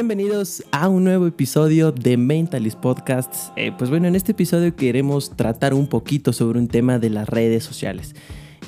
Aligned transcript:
Bienvenidos 0.00 0.64
a 0.72 0.88
un 0.88 1.04
nuevo 1.04 1.26
episodio 1.26 1.92
de 1.92 2.16
Mentalist 2.16 2.78
Podcasts. 2.80 3.52
Eh, 3.54 3.70
pues 3.76 3.90
bueno, 3.90 4.08
en 4.08 4.16
este 4.16 4.32
episodio 4.32 4.74
queremos 4.74 5.36
tratar 5.36 5.74
un 5.74 5.88
poquito 5.88 6.32
sobre 6.32 6.58
un 6.58 6.68
tema 6.68 6.98
de 6.98 7.10
las 7.10 7.28
redes 7.28 7.64
sociales. 7.64 8.14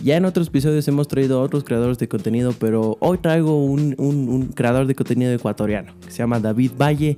Ya 0.04 0.18
en 0.18 0.26
otros 0.26 0.48
episodios 0.48 0.86
hemos 0.88 1.08
traído 1.08 1.40
a 1.40 1.42
otros 1.42 1.64
creadores 1.64 1.96
de 1.96 2.06
contenido, 2.06 2.52
pero 2.58 2.98
hoy 3.00 3.16
traigo 3.16 3.64
un, 3.64 3.94
un 3.96 4.48
creador 4.48 4.86
de 4.86 4.94
contenido 4.94 5.32
ecuatoriano 5.32 5.94
que 6.04 6.10
se 6.10 6.18
llama 6.18 6.38
David 6.38 6.72
Valle. 6.78 7.16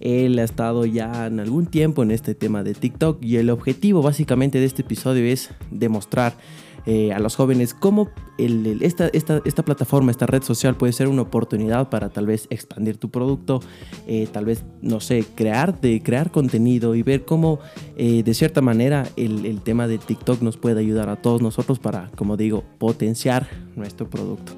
Él 0.00 0.38
ha 0.38 0.44
estado 0.44 0.84
ya 0.84 1.26
en 1.26 1.40
algún 1.40 1.64
tiempo 1.64 2.02
en 2.02 2.10
este 2.10 2.34
tema 2.34 2.62
de 2.62 2.74
TikTok 2.74 3.24
y 3.24 3.36
el 3.36 3.48
objetivo 3.48 4.02
básicamente 4.02 4.60
de 4.60 4.66
este 4.66 4.82
episodio 4.82 5.24
es 5.24 5.48
demostrar 5.70 6.34
eh, 6.86 7.12
a 7.12 7.18
los 7.18 7.34
jóvenes 7.34 7.74
cómo 7.74 8.08
esta, 8.38 9.08
esta, 9.08 9.64
plataforma, 9.64 10.12
esta 10.12 10.26
red 10.26 10.42
social 10.42 10.76
puede 10.76 10.92
ser 10.92 11.08
una 11.08 11.22
oportunidad 11.22 11.88
para 11.90 12.10
tal 12.10 12.26
vez 12.26 12.46
expandir 12.50 12.96
tu 12.96 13.10
producto, 13.10 13.60
eh, 14.06 14.28
tal 14.30 14.44
vez, 14.44 14.62
no 14.82 15.00
sé, 15.00 15.24
crear, 15.34 15.80
de, 15.80 16.00
crear 16.00 16.30
contenido 16.30 16.94
y 16.94 17.02
ver 17.02 17.24
cómo 17.24 17.58
eh, 17.96 18.22
de 18.22 18.34
cierta 18.34 18.60
manera 18.60 19.08
el, 19.16 19.46
el, 19.46 19.62
tema 19.62 19.88
de 19.88 19.98
TikTok 19.98 20.42
nos 20.42 20.58
puede 20.58 20.78
ayudar 20.80 21.08
a 21.08 21.16
todos 21.16 21.42
nosotros 21.42 21.78
para, 21.80 22.10
como 22.14 22.36
digo, 22.36 22.62
potenciar 22.78 23.48
nuestro 23.74 24.08
producto. 24.08 24.52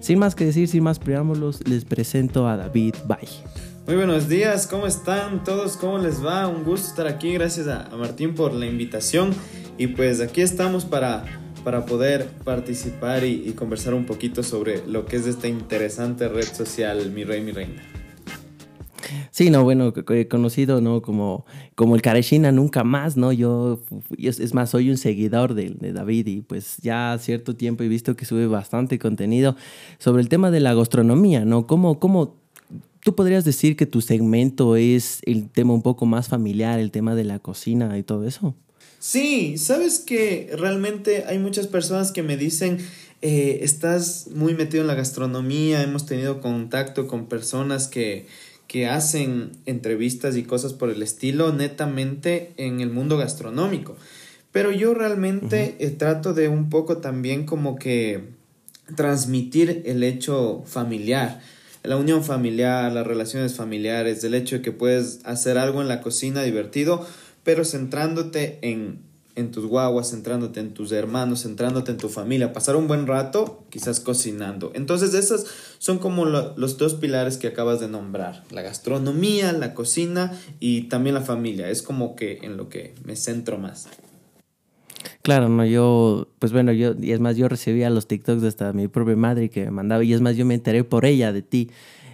Sin 0.00 0.18
más 0.18 0.34
que 0.34 0.44
decir, 0.44 0.68
sin 0.68 0.82
más 0.82 0.98
preámbulos, 0.98 1.66
les 1.66 1.84
presento 1.84 2.46
a 2.46 2.56
David 2.56 2.94
Bay. 3.06 3.28
Muy 3.86 3.96
buenos 3.96 4.28
días, 4.28 4.66
¿cómo 4.66 4.86
están 4.86 5.44
todos? 5.44 5.76
¿Cómo 5.78 5.98
les 5.98 6.24
va? 6.24 6.46
Un 6.46 6.64
gusto 6.64 6.88
estar 6.88 7.06
aquí, 7.06 7.32
gracias 7.32 7.66
a 7.68 7.88
Martín 7.96 8.34
por 8.34 8.52
la 8.52 8.66
invitación 8.66 9.30
y 9.78 9.86
pues 9.86 10.20
aquí 10.20 10.42
estamos 10.42 10.84
para 10.84 11.39
para 11.64 11.86
poder 11.86 12.26
participar 12.44 13.24
y, 13.24 13.52
conversar 13.52 13.94
un 13.94 14.06
poquito 14.06 14.42
sobre 14.42 14.86
lo 14.86 15.06
que 15.06 15.16
es 15.16 15.26
esta 15.26 15.48
interesante 15.48 16.28
red 16.28 16.44
social, 16.44 17.10
mi 17.10 17.24
rey, 17.24 17.42
mi 17.42 17.52
reina. 17.52 17.82
Sí, 19.30 19.50
no, 19.50 19.64
bueno, 19.64 19.92
conocido, 20.28 20.80
¿no? 20.80 21.02
Como, 21.02 21.44
como 21.74 21.96
el 21.96 22.02
Kareshina 22.02 22.52
nunca 22.52 22.84
más, 22.84 23.16
¿no? 23.16 23.32
Yo, 23.32 23.80
es 24.18 24.54
más, 24.54 24.70
soy 24.70 24.90
un 24.90 24.96
seguidor 24.96 25.54
de, 25.54 25.70
de, 25.70 25.92
David 25.92 26.26
y 26.26 26.40
pues 26.42 26.76
ya 26.78 27.16
cierto 27.18 27.56
tiempo 27.56 27.82
he 27.82 27.88
visto 27.88 28.16
que 28.16 28.24
sube 28.24 28.46
bastante 28.46 28.98
contenido 28.98 29.56
sobre 29.98 30.22
el 30.22 30.28
tema 30.28 30.50
de 30.50 30.60
la 30.60 30.74
gastronomía, 30.74 31.44
¿no? 31.44 31.66
¿Cómo, 31.66 31.98
cómo 31.98 32.36
tú 33.00 33.14
podrías 33.14 33.44
decir 33.44 33.76
que 33.76 33.86
tu 33.86 34.00
segmento 34.00 34.76
es 34.76 35.20
el 35.24 35.48
tema 35.48 35.72
un 35.72 35.82
poco 35.82 36.06
más 36.06 36.28
familiar, 36.28 36.78
el 36.78 36.90
tema 36.90 37.14
de 37.14 37.24
la 37.24 37.38
cocina 37.38 37.98
y 37.98 38.02
todo 38.02 38.26
eso? 38.26 38.54
Sí, 39.00 39.56
sabes 39.56 39.98
que 39.98 40.50
realmente 40.58 41.24
hay 41.26 41.38
muchas 41.38 41.66
personas 41.66 42.12
que 42.12 42.22
me 42.22 42.36
dicen, 42.36 42.76
eh, 43.22 43.60
estás 43.62 44.28
muy 44.34 44.52
metido 44.52 44.82
en 44.82 44.88
la 44.88 44.94
gastronomía, 44.94 45.82
hemos 45.82 46.04
tenido 46.04 46.42
contacto 46.42 47.06
con 47.06 47.26
personas 47.26 47.88
que, 47.88 48.26
que 48.68 48.88
hacen 48.88 49.52
entrevistas 49.64 50.36
y 50.36 50.42
cosas 50.42 50.74
por 50.74 50.90
el 50.90 51.02
estilo 51.02 51.50
netamente 51.50 52.52
en 52.58 52.82
el 52.82 52.90
mundo 52.90 53.16
gastronómico. 53.16 53.96
Pero 54.52 54.70
yo 54.70 54.92
realmente 54.92 55.76
eh, 55.78 55.88
trato 55.90 56.34
de 56.34 56.48
un 56.48 56.68
poco 56.68 56.98
también 56.98 57.46
como 57.46 57.76
que 57.76 58.24
transmitir 58.96 59.82
el 59.86 60.02
hecho 60.02 60.62
familiar, 60.66 61.40
la 61.84 61.96
unión 61.96 62.22
familiar, 62.22 62.92
las 62.92 63.06
relaciones 63.06 63.54
familiares, 63.54 64.22
el 64.24 64.34
hecho 64.34 64.56
de 64.56 64.62
que 64.62 64.72
puedes 64.72 65.20
hacer 65.24 65.56
algo 65.56 65.80
en 65.80 65.88
la 65.88 66.02
cocina 66.02 66.42
divertido 66.42 67.06
pero 67.42 67.64
centrándote 67.64 68.58
en, 68.62 69.00
en 69.34 69.50
tus 69.50 69.66
guaguas, 69.66 70.10
centrándote 70.10 70.60
en 70.60 70.74
tus 70.74 70.92
hermanos, 70.92 71.42
centrándote 71.42 71.92
en 71.92 71.98
tu 71.98 72.08
familia, 72.08 72.52
pasar 72.52 72.76
un 72.76 72.88
buen 72.88 73.06
rato 73.06 73.64
quizás 73.70 74.00
cocinando. 74.00 74.72
Entonces 74.74 75.14
esos 75.14 75.46
son 75.78 75.98
como 75.98 76.24
los 76.24 76.78
dos 76.78 76.94
pilares 76.94 77.38
que 77.38 77.48
acabas 77.48 77.80
de 77.80 77.88
nombrar, 77.88 78.44
la 78.50 78.62
gastronomía, 78.62 79.52
la 79.52 79.74
cocina 79.74 80.32
y 80.58 80.82
también 80.82 81.14
la 81.14 81.22
familia. 81.22 81.70
Es 81.70 81.82
como 81.82 82.16
que 82.16 82.38
en 82.42 82.56
lo 82.56 82.68
que 82.68 82.94
me 83.04 83.16
centro 83.16 83.58
más. 83.58 83.88
Claro, 85.22 85.50
no, 85.50 85.66
yo, 85.66 86.28
pues 86.38 86.52
bueno, 86.52 86.72
yo, 86.72 86.94
y 86.98 87.12
es 87.12 87.20
más, 87.20 87.36
yo 87.36 87.48
recibía 87.48 87.90
los 87.90 88.06
TikToks 88.06 88.42
hasta 88.42 88.72
mi 88.72 88.88
propia 88.88 89.16
madre 89.16 89.50
que 89.50 89.66
me 89.66 89.70
mandaba, 89.70 90.02
y 90.02 90.14
es 90.14 90.20
más, 90.22 90.36
yo 90.36 90.46
me 90.46 90.54
enteré 90.54 90.82
por 90.82 91.04
ella 91.04 91.32
de 91.32 91.42
ti. 91.42 91.70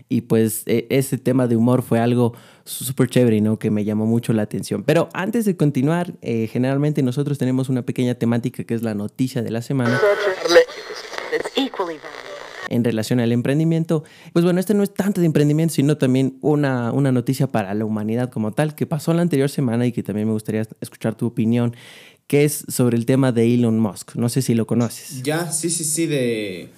Y 0.09 0.22
pues 0.22 0.62
e, 0.67 0.87
ese 0.91 1.19
tema 1.19 1.47
de 1.47 1.56
humor 1.56 1.83
fue 1.83 1.99
algo 1.99 2.34
súper 2.65 3.09
chévere, 3.09 3.41
¿no? 3.41 3.59
Que 3.59 3.71
me 3.71 3.84
llamó 3.84 4.06
mucho 4.06 4.33
la 4.33 4.43
atención. 4.43 4.84
Pero 4.84 5.09
antes 5.12 5.44
de 5.44 5.56
continuar, 5.56 6.15
eh, 6.22 6.49
generalmente 6.53 7.03
nosotros 7.03 7.39
tenemos 7.39 7.69
una 7.69 7.83
pequeña 7.83 8.15
temática 8.15 8.65
que 8.65 8.75
es 8.75 8.83
la 8.83 8.95
noticia 8.95 9.43
de 9.43 9.50
la 9.50 9.62
semana. 9.62 10.00
En 12.69 12.83
relación 12.83 13.21
al 13.21 13.31
emprendimiento, 13.31 14.03
pues 14.33 14.45
bueno, 14.45 14.59
este 14.59 14.75
no 14.75 14.83
es 14.83 14.93
tanto 14.93 15.21
de 15.21 15.27
emprendimiento, 15.27 15.75
sino 15.75 15.99
también 15.99 16.37
una, 16.41 16.91
una 16.93 17.12
noticia 17.12 17.47
para 17.47 17.72
la 17.75 17.84
humanidad 17.84 18.31
como 18.31 18.53
tal, 18.53 18.75
que 18.75 18.87
pasó 18.87 19.15
la 19.15 19.22
anterior 19.22 19.49
semana 19.49 19.87
y 19.87 19.93
que 19.93 20.03
también 20.03 20.27
me 20.27 20.33
gustaría 20.33 20.66
escuchar 20.81 21.15
tu 21.15 21.27
opinión, 21.27 21.77
que 22.27 22.45
es 22.45 22.65
sobre 22.69 22.97
el 22.97 23.06
tema 23.06 23.31
de 23.31 23.55
Elon 23.55 23.78
Musk. 23.78 24.16
No 24.16 24.28
sé 24.28 24.43
si 24.43 24.55
lo 24.55 24.66
conoces. 24.66 25.22
Ya, 25.22 25.53
sí, 25.53 25.71
sí, 25.71 25.84
sí, 25.84 26.06
de 26.06 26.71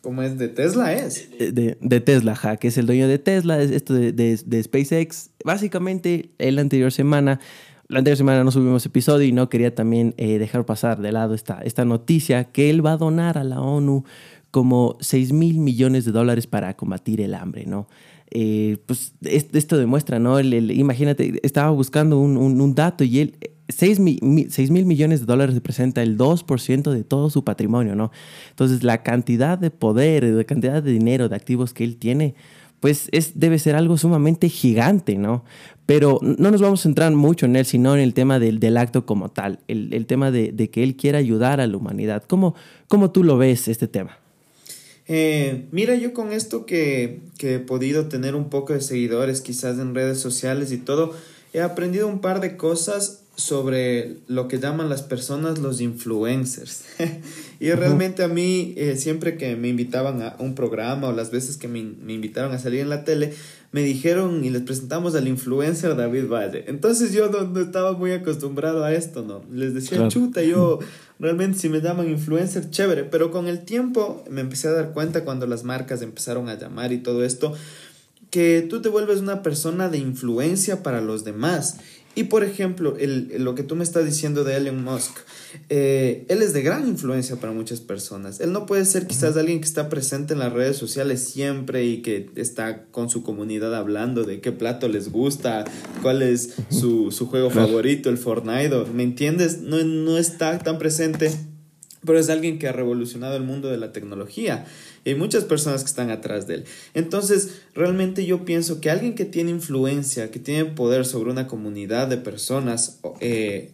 ¿Cómo 0.00 0.22
es? 0.22 0.38
¿De 0.38 0.48
Tesla 0.48 0.94
es? 0.94 1.28
De, 1.38 1.76
de, 1.78 2.00
Tesla, 2.00 2.34
ja, 2.34 2.56
que 2.56 2.68
es 2.68 2.78
el 2.78 2.86
dueño 2.86 3.06
de 3.06 3.18
Tesla, 3.18 3.60
esto 3.60 3.92
de, 3.92 4.12
de, 4.12 4.62
SpaceX. 4.62 5.30
Básicamente, 5.44 6.30
la 6.38 6.62
anterior 6.62 6.90
semana, 6.90 7.38
la 7.88 7.98
anterior 7.98 8.16
semana 8.16 8.42
no 8.42 8.50
subimos 8.50 8.86
episodio 8.86 9.26
y 9.26 9.32
no 9.32 9.50
quería 9.50 9.74
también 9.74 10.14
eh, 10.16 10.38
dejar 10.38 10.64
pasar 10.64 11.02
de 11.02 11.12
lado 11.12 11.34
esta, 11.34 11.60
esta 11.62 11.84
noticia 11.84 12.44
que 12.44 12.70
él 12.70 12.84
va 12.84 12.92
a 12.92 12.96
donar 12.96 13.36
a 13.36 13.44
la 13.44 13.60
ONU 13.60 14.04
como 14.50 14.96
6 15.00 15.32
mil 15.32 15.58
millones 15.58 16.06
de 16.06 16.12
dólares 16.12 16.46
para 16.46 16.74
combatir 16.76 17.20
el 17.20 17.34
hambre, 17.34 17.66
¿no? 17.66 17.86
Eh, 18.30 18.78
pues 18.86 19.12
esto 19.22 19.76
demuestra, 19.76 20.18
¿no? 20.18 20.40
Imagínate, 20.40 21.40
estaba 21.42 21.70
buscando 21.70 22.18
un, 22.18 22.36
un 22.38 22.74
dato 22.74 23.04
y 23.04 23.18
él 23.18 23.36
6 23.70 24.00
mil 24.00 24.84
millones 24.84 25.20
de 25.20 25.26
dólares 25.26 25.54
representa 25.54 26.02
el 26.02 26.16
2% 26.18 26.90
de 26.90 27.04
todo 27.04 27.30
su 27.30 27.44
patrimonio, 27.44 27.94
¿no? 27.94 28.10
Entonces, 28.50 28.82
la 28.82 29.02
cantidad 29.02 29.58
de 29.58 29.70
poder, 29.70 30.24
la 30.24 30.44
cantidad 30.44 30.82
de 30.82 30.92
dinero, 30.92 31.28
de 31.28 31.36
activos 31.36 31.72
que 31.72 31.84
él 31.84 31.96
tiene, 31.96 32.34
pues 32.80 33.08
es, 33.12 33.38
debe 33.38 33.58
ser 33.58 33.76
algo 33.76 33.96
sumamente 33.98 34.48
gigante, 34.48 35.16
¿no? 35.16 35.44
Pero 35.86 36.18
no 36.22 36.50
nos 36.50 36.60
vamos 36.60 36.80
a 36.80 36.82
centrar 36.84 37.12
mucho 37.12 37.46
en 37.46 37.56
él, 37.56 37.66
sino 37.66 37.94
en 37.94 38.00
el 38.00 38.14
tema 38.14 38.38
del, 38.38 38.58
del 38.58 38.76
acto 38.76 39.04
como 39.04 39.28
tal, 39.28 39.60
el, 39.68 39.92
el 39.92 40.06
tema 40.06 40.30
de, 40.30 40.52
de, 40.52 40.70
que 40.70 40.82
él 40.82 40.96
quiera 40.96 41.18
ayudar 41.18 41.60
a 41.60 41.66
la 41.66 41.76
humanidad. 41.76 42.24
¿Cómo, 42.26 42.54
cómo 42.88 43.10
tú 43.10 43.22
lo 43.24 43.36
ves, 43.36 43.68
este 43.68 43.86
tema? 43.88 44.18
Eh, 45.12 45.66
mira, 45.72 45.96
yo 45.96 46.14
con 46.14 46.32
esto 46.32 46.66
que, 46.66 47.20
que 47.36 47.56
he 47.56 47.58
podido 47.58 48.06
tener 48.06 48.36
un 48.36 48.48
poco 48.48 48.72
de 48.72 48.80
seguidores, 48.80 49.40
quizás 49.40 49.78
en 49.78 49.94
redes 49.94 50.20
sociales 50.20 50.70
y 50.70 50.78
todo, 50.78 51.12
he 51.52 51.60
aprendido 51.60 52.06
un 52.06 52.20
par 52.20 52.40
de 52.40 52.56
cosas 52.56 53.19
sobre 53.36 54.18
lo 54.28 54.48
que 54.48 54.58
llaman 54.58 54.88
las 54.88 55.02
personas 55.02 55.58
los 55.58 55.80
influencers. 55.80 56.84
y 57.60 57.70
realmente 57.72 58.22
a 58.22 58.28
mí, 58.28 58.74
eh, 58.76 58.96
siempre 58.96 59.36
que 59.36 59.56
me 59.56 59.68
invitaban 59.68 60.22
a 60.22 60.36
un 60.38 60.54
programa 60.54 61.08
o 61.08 61.12
las 61.12 61.30
veces 61.30 61.56
que 61.56 61.68
me, 61.68 61.82
me, 61.82 62.12
invitaron 62.12 62.52
a 62.52 62.58
salir 62.58 62.80
en 62.80 62.90
la 62.90 63.04
tele, 63.04 63.32
me 63.72 63.82
dijeron 63.82 64.44
y 64.44 64.50
les 64.50 64.62
presentamos 64.62 65.14
al 65.14 65.28
influencer 65.28 65.96
David 65.96 66.26
Valle. 66.28 66.64
Entonces 66.66 67.12
yo 67.12 67.30
no, 67.30 67.60
estaba 67.60 67.92
muy 67.92 68.12
acostumbrado 68.12 68.84
a 68.84 68.92
esto, 68.92 69.22
¿no? 69.22 69.42
Les 69.52 69.74
decía, 69.74 70.08
chuta, 70.08 70.42
yo 70.42 70.80
realmente 71.20 71.58
si 71.58 71.68
me 71.68 71.80
llaman 71.80 72.10
influencer, 72.10 72.68
chévere. 72.70 73.04
Pero 73.04 73.30
con 73.30 73.46
el 73.46 73.64
tiempo 73.64 74.24
me 74.28 74.40
empecé 74.40 74.68
a 74.68 74.72
dar 74.72 74.92
cuenta 74.92 75.24
cuando 75.24 75.46
las 75.46 75.62
marcas 75.62 76.02
empezaron 76.02 76.48
a 76.48 76.58
llamar 76.58 76.92
y 76.92 76.98
todo 76.98 77.24
esto, 77.24 77.54
que 78.30 78.66
tú 78.68 78.80
te 78.80 78.88
vuelves 78.88 79.20
una 79.20 79.42
persona 79.42 79.88
de 79.88 79.98
influencia 79.98 80.82
para 80.82 81.00
los 81.00 81.24
demás 81.24 81.78
y 82.16 82.24
por 82.24 82.42
ejemplo, 82.42 82.96
el, 82.98 83.42
lo 83.44 83.54
que 83.54 83.62
tú 83.62 83.76
me 83.76 83.84
estás 83.84 84.04
diciendo 84.04 84.42
de 84.42 84.56
Elon 84.56 84.82
Musk, 84.82 85.12
eh, 85.68 86.24
él 86.28 86.42
es 86.42 86.52
de 86.52 86.62
gran 86.62 86.88
influencia 86.88 87.36
para 87.36 87.52
muchas 87.52 87.80
personas. 87.80 88.40
Él 88.40 88.52
no 88.52 88.66
puede 88.66 88.84
ser 88.84 89.06
quizás 89.06 89.36
alguien 89.36 89.60
que 89.60 89.66
está 89.66 89.88
presente 89.88 90.32
en 90.32 90.40
las 90.40 90.52
redes 90.52 90.76
sociales 90.76 91.22
siempre 91.22 91.84
y 91.84 92.02
que 92.02 92.28
está 92.34 92.84
con 92.86 93.10
su 93.10 93.22
comunidad 93.22 93.74
hablando 93.76 94.24
de 94.24 94.40
qué 94.40 94.50
plato 94.50 94.88
les 94.88 95.12
gusta, 95.12 95.64
cuál 96.02 96.22
es 96.22 96.54
su, 96.68 97.12
su 97.12 97.26
juego 97.26 97.48
favorito, 97.48 98.10
el 98.10 98.18
Fortnite. 98.18 98.86
¿Me 98.92 99.04
entiendes? 99.04 99.60
No, 99.60 99.82
no 99.84 100.18
está 100.18 100.58
tan 100.58 100.78
presente, 100.78 101.30
pero 102.04 102.18
es 102.18 102.30
alguien 102.30 102.58
que 102.58 102.68
ha 102.68 102.72
revolucionado 102.72 103.36
el 103.36 103.42
mundo 103.42 103.68
de 103.68 103.76
la 103.78 103.92
tecnología 103.92 104.66
hay 105.04 105.14
muchas 105.14 105.44
personas 105.44 105.82
que 105.82 105.88
están 105.88 106.10
atrás 106.10 106.46
de 106.46 106.56
él. 106.56 106.64
Entonces, 106.94 107.62
realmente 107.74 108.26
yo 108.26 108.44
pienso 108.44 108.80
que 108.80 108.90
alguien 108.90 109.14
que 109.14 109.24
tiene 109.24 109.50
influencia, 109.50 110.30
que 110.30 110.38
tiene 110.38 110.66
poder 110.66 111.06
sobre 111.06 111.30
una 111.30 111.46
comunidad 111.46 112.08
de 112.08 112.18
personas, 112.18 113.00
eh, 113.20 113.72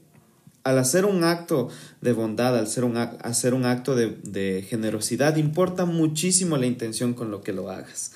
al 0.63 0.79
hacer 0.79 1.05
un 1.05 1.25
acto 1.25 1.69
de 2.01 2.13
bondad, 2.13 2.57
al 2.57 2.65
hacer 2.65 2.85
un, 2.85 2.97
hacer 2.97 3.55
un 3.55 3.65
acto 3.65 3.95
de, 3.95 4.65
generosidad, 4.69 5.37
importa 5.37 5.85
muchísimo 5.85 6.57
la 6.57 6.67
intención 6.67 7.15
con 7.15 7.31
lo 7.31 7.43
que 7.43 7.53
lo 7.53 7.71
hagas. 7.71 8.13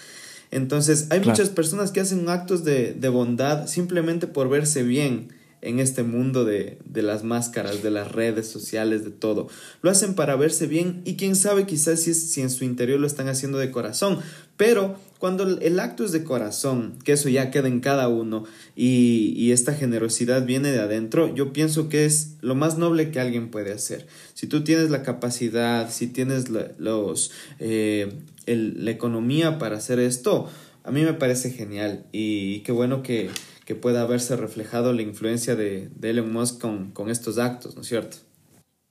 Entonces, 0.52 1.06
hay 1.10 1.20
muchas 1.20 1.48
personas 1.48 1.92
que 1.92 2.00
hacen 2.00 2.28
actos 2.28 2.64
de, 2.64 2.92
de 2.92 3.08
bondad 3.08 3.68
simplemente 3.68 4.26
por 4.26 4.48
verse 4.48 4.82
bien 4.82 5.39
en 5.62 5.78
este 5.78 6.02
mundo 6.02 6.44
de, 6.44 6.78
de, 6.84 7.02
las 7.02 7.24
máscaras, 7.24 7.82
de 7.82 7.90
las 7.90 8.10
redes 8.12 8.48
sociales, 8.48 9.04
de 9.04 9.10
todo. 9.10 9.48
Lo 9.82 9.90
hacen 9.90 10.14
para 10.14 10.36
verse 10.36 10.66
bien 10.66 11.02
y 11.04 11.16
quién 11.16 11.36
sabe 11.36 11.66
quizás 11.66 12.00
si, 12.00 12.14
si 12.14 12.40
en 12.40 12.50
su 12.50 12.64
interior 12.64 12.98
lo 12.98 13.06
están 13.06 13.28
haciendo 13.28 13.58
de 13.58 13.70
corazón. 13.70 14.18
Pero 14.56 14.96
cuando 15.18 15.44
el 15.58 15.80
acto 15.80 16.04
es 16.04 16.12
de 16.12 16.24
corazón, 16.24 16.98
que 17.04 17.12
eso 17.12 17.28
ya 17.28 17.50
queda 17.50 17.68
en 17.68 17.80
cada 17.80 18.08
uno 18.08 18.44
y, 18.74 19.34
y, 19.36 19.52
esta 19.52 19.74
generosidad 19.74 20.46
viene 20.46 20.72
de 20.72 20.80
adentro, 20.80 21.34
yo 21.34 21.52
pienso 21.52 21.88
que 21.88 22.06
es 22.06 22.36
lo 22.40 22.54
más 22.54 22.78
noble 22.78 23.10
que 23.10 23.20
alguien 23.20 23.50
puede 23.50 23.72
hacer. 23.72 24.06
Si 24.32 24.46
tú 24.46 24.64
tienes 24.64 24.90
la 24.90 25.02
capacidad, 25.02 25.90
si 25.90 26.06
tienes 26.06 26.48
los, 26.48 27.32
eh, 27.58 28.12
la 28.46 28.90
economía 28.90 29.58
para 29.58 29.76
hacer 29.76 29.98
esto, 29.98 30.48
a 30.84 30.90
mí 30.90 31.02
me 31.02 31.12
parece 31.12 31.50
genial 31.50 32.06
y 32.12 32.60
qué 32.60 32.72
bueno 32.72 33.02
que, 33.02 33.28
que 33.64 33.74
pueda 33.74 34.02
haberse 34.02 34.36
reflejado 34.36 34.92
la 34.92 35.02
influencia 35.02 35.56
de, 35.56 35.88
de 35.94 36.10
Elon 36.10 36.32
Musk 36.32 36.60
con, 36.60 36.90
con 36.90 37.10
estos 37.10 37.38
actos, 37.38 37.76
¿no 37.76 37.82
es 37.82 37.88
cierto? 37.88 38.16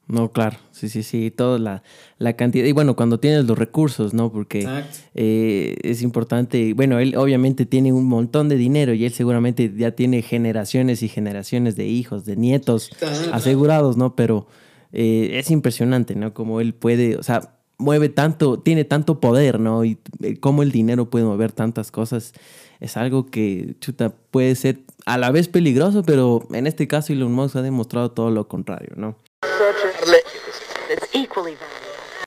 No, 0.09 0.31
claro, 0.31 0.57
sí, 0.71 0.89
sí, 0.89 1.03
sí, 1.03 1.29
toda 1.29 1.59
la, 1.59 1.83
la, 2.17 2.33
cantidad. 2.33 2.65
Y 2.65 2.71
bueno, 2.71 2.95
cuando 2.95 3.19
tienes 3.19 3.45
los 3.45 3.59
recursos, 3.59 4.11
¿no? 4.11 4.31
Porque 4.31 4.67
eh, 5.13 5.75
es 5.83 6.01
importante, 6.01 6.73
bueno, 6.73 6.97
él 6.97 7.15
obviamente 7.15 7.67
tiene 7.67 7.93
un 7.93 8.05
montón 8.05 8.49
de 8.49 8.55
dinero 8.55 8.95
y 8.95 9.05
él 9.05 9.13
seguramente 9.13 9.71
ya 9.77 9.91
tiene 9.91 10.23
generaciones 10.23 11.03
y 11.03 11.09
generaciones 11.09 11.75
de 11.75 11.85
hijos, 11.85 12.25
de 12.25 12.37
nietos 12.37 12.89
asegurados, 13.31 13.97
¿no? 13.97 14.15
Pero 14.15 14.47
eh, 14.93 15.33
es 15.33 15.51
impresionante, 15.51 16.15
¿no? 16.15 16.33
Como 16.33 16.59
él 16.59 16.73
puede, 16.73 17.15
o 17.15 17.21
sea, 17.21 17.59
mueve 17.77 18.09
tanto, 18.09 18.59
tiene 18.59 18.85
tanto 18.85 19.19
poder, 19.19 19.59
¿no? 19.59 19.85
Y 19.85 19.99
eh, 20.23 20.39
cómo 20.39 20.63
el 20.63 20.71
dinero 20.71 21.11
puede 21.11 21.25
mover 21.25 21.51
tantas 21.51 21.91
cosas 21.91 22.33
es 22.79 22.97
algo 22.97 23.25
que, 23.27 23.75
chuta, 23.79 24.13
puede 24.31 24.55
ser 24.55 24.79
a 25.05 25.17
la 25.17 25.31
vez 25.31 25.47
peligroso, 25.47 26.03
pero 26.03 26.47
en 26.51 26.67
este 26.67 26.87
caso 26.87 27.13
Elon 27.13 27.31
Musk 27.31 27.55
ha 27.57 27.61
demostrado 27.61 28.11
todo 28.11 28.31
lo 28.31 28.47
contrario, 28.47 28.93
¿no? 28.95 29.15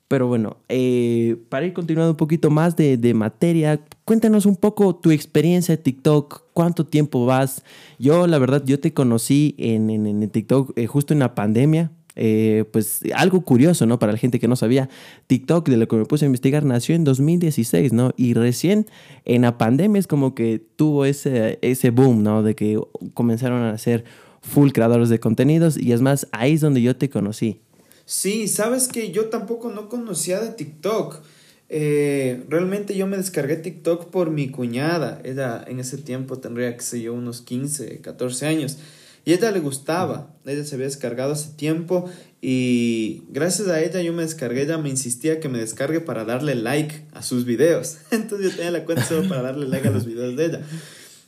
Pero 0.09 0.27
bueno, 0.27 0.59
eh, 0.69 1.37
para 1.49 1.65
ir 1.65 1.73
continuando 1.73 2.11
un 2.11 2.17
poquito 2.19 2.51
más 2.51 2.77
de, 2.77 2.99
de, 2.99 3.15
materia, 3.15 3.81
cuéntanos 4.05 4.45
un 4.45 4.57
poco 4.57 4.95
tu 4.95 5.11
experiencia 5.11 5.75
de 5.75 5.83
TikTok, 5.83 6.43
cuánto 6.53 6.85
tiempo 6.85 7.25
vas. 7.25 7.65
Yo, 7.99 8.27
la 8.27 8.39
verdad, 8.39 8.63
yo 8.67 8.79
te 8.79 8.93
conocí 8.93 9.55
en, 9.57 9.89
en, 9.89 10.07
en 10.07 10.29
TikTok 10.29 10.77
eh, 10.77 10.87
justo 10.87 11.15
en 11.15 11.21
la 11.21 11.35
pandemia, 11.35 11.93
eh, 12.17 12.65
pues 12.73 13.01
algo 13.15 13.43
curioso, 13.43 13.87
¿no? 13.87 13.99
Para 13.99 14.13
la 14.13 14.19
gente 14.19 14.39
que 14.39 14.49
no 14.49 14.57
sabía, 14.57 14.89
TikTok, 15.27 15.69
de 15.69 15.77
lo 15.77 15.89
que 15.89 15.97
me 15.97 16.05
puse 16.05 16.25
a 16.25 16.27
investigar, 16.27 16.65
nació 16.65 16.95
en 16.95 17.05
2016, 17.05 17.93
¿no? 17.93 18.13
Y 18.17 18.35
recién 18.35 18.87
en 19.25 19.43
la 19.43 19.59
pandemia 19.59 19.99
es 19.99 20.07
como 20.07 20.35
que 20.35 20.63
tuvo 20.77 21.05
ese, 21.05 21.59
ese 21.63 21.91
boom, 21.91 22.23
¿no? 22.23 22.43
De 22.43 22.55
que 22.55 22.79
comenzaron 23.15 23.63
a 23.63 23.79
ser 23.79 24.05
full 24.43 24.73
creadores 24.73 25.09
de 25.09 25.21
contenidos 25.21 25.79
y 25.79 25.93
es 25.93 26.01
más, 26.03 26.27
ahí 26.33 26.55
es 26.55 26.61
donde 26.61 26.83
yo 26.83 26.97
te 26.97 27.09
conocí. 27.09 27.61
Sí, 28.05 28.49
sabes 28.49 28.89
que 28.89 29.13
yo 29.13 29.27
tampoco 29.27 29.71
no 29.71 29.89
conocía 29.89 30.41
de 30.41 30.51
TikTok. 30.51 31.21
Eh, 31.69 32.45
realmente 32.49 32.95
yo 32.95 33.07
me 33.07 33.17
descargué 33.17 33.57
TikTok 33.57 34.11
por 34.11 34.31
mi 34.31 34.51
cuñada. 34.51 35.21
Ella 35.25 35.65
en 35.67 35.81
ese 35.81 35.97
tiempo 35.97 36.39
tendría, 36.39 36.77
que 36.77 36.83
sé 36.83 37.01
yo, 37.01 37.15
unos 37.15 37.41
15, 37.41 38.01
14 38.01 38.47
años. 38.47 38.79
Y 39.25 39.33
ella 39.33 39.51
le 39.53 39.61
gustaba, 39.61 40.35
ella 40.45 40.65
se 40.65 40.75
había 40.75 40.87
descargado 40.87 41.33
hace 41.33 41.51
tiempo 41.51 42.11
y 42.41 43.23
gracias 43.31 43.69
a 43.69 43.81
ella 43.81 44.03
yo 44.03 44.13
me 44.13 44.23
descargué, 44.23 44.63
ella 44.63 44.79
me 44.79 44.89
insistía 44.89 45.39
que 45.39 45.49
me 45.49 45.59
descargue 45.59 46.01
para 46.01 46.25
darle 46.25 46.57
like 46.57 47.05
a 47.13 47.23
sus 47.23 47.45
videos. 47.45 47.99
Entonces 48.11 48.51
yo 48.51 48.57
tenía 48.57 48.73
la 48.73 48.85
cuenta 48.85 49.05
solo 49.05 49.29
para 49.29 49.43
darle 49.43 49.69
like 49.69 49.87
a 49.87 49.93
los 49.93 50.07
videos 50.07 50.37
de 50.37 50.47
ella. 50.47 50.61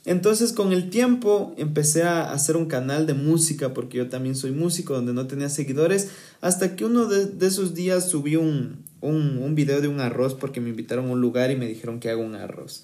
Entonces 0.06 0.52
con 0.52 0.72
el 0.72 0.90
tiempo 0.90 1.54
empecé 1.56 2.02
a 2.02 2.32
hacer 2.32 2.56
un 2.56 2.66
canal 2.66 3.06
de 3.06 3.14
música 3.14 3.72
porque 3.72 3.98
yo 3.98 4.08
también 4.08 4.34
soy 4.34 4.50
músico 4.50 4.94
donde 4.94 5.14
no 5.14 5.26
tenía 5.26 5.48
seguidores 5.48 6.10
hasta 6.40 6.76
que 6.76 6.84
uno 6.84 7.06
de, 7.06 7.26
de 7.26 7.46
esos 7.46 7.74
días 7.74 8.10
subí 8.10 8.36
un, 8.36 8.84
un, 9.00 9.38
un 9.38 9.54
video 9.54 9.80
de 9.80 9.88
un 9.88 10.00
arroz 10.00 10.34
porque 10.34 10.60
me 10.60 10.70
invitaron 10.70 11.06
a 11.06 11.12
un 11.12 11.20
lugar 11.20 11.50
y 11.50 11.56
me 11.56 11.66
dijeron 11.66 12.00
que 12.00 12.10
hago 12.10 12.22
un 12.22 12.34
arroz. 12.34 12.82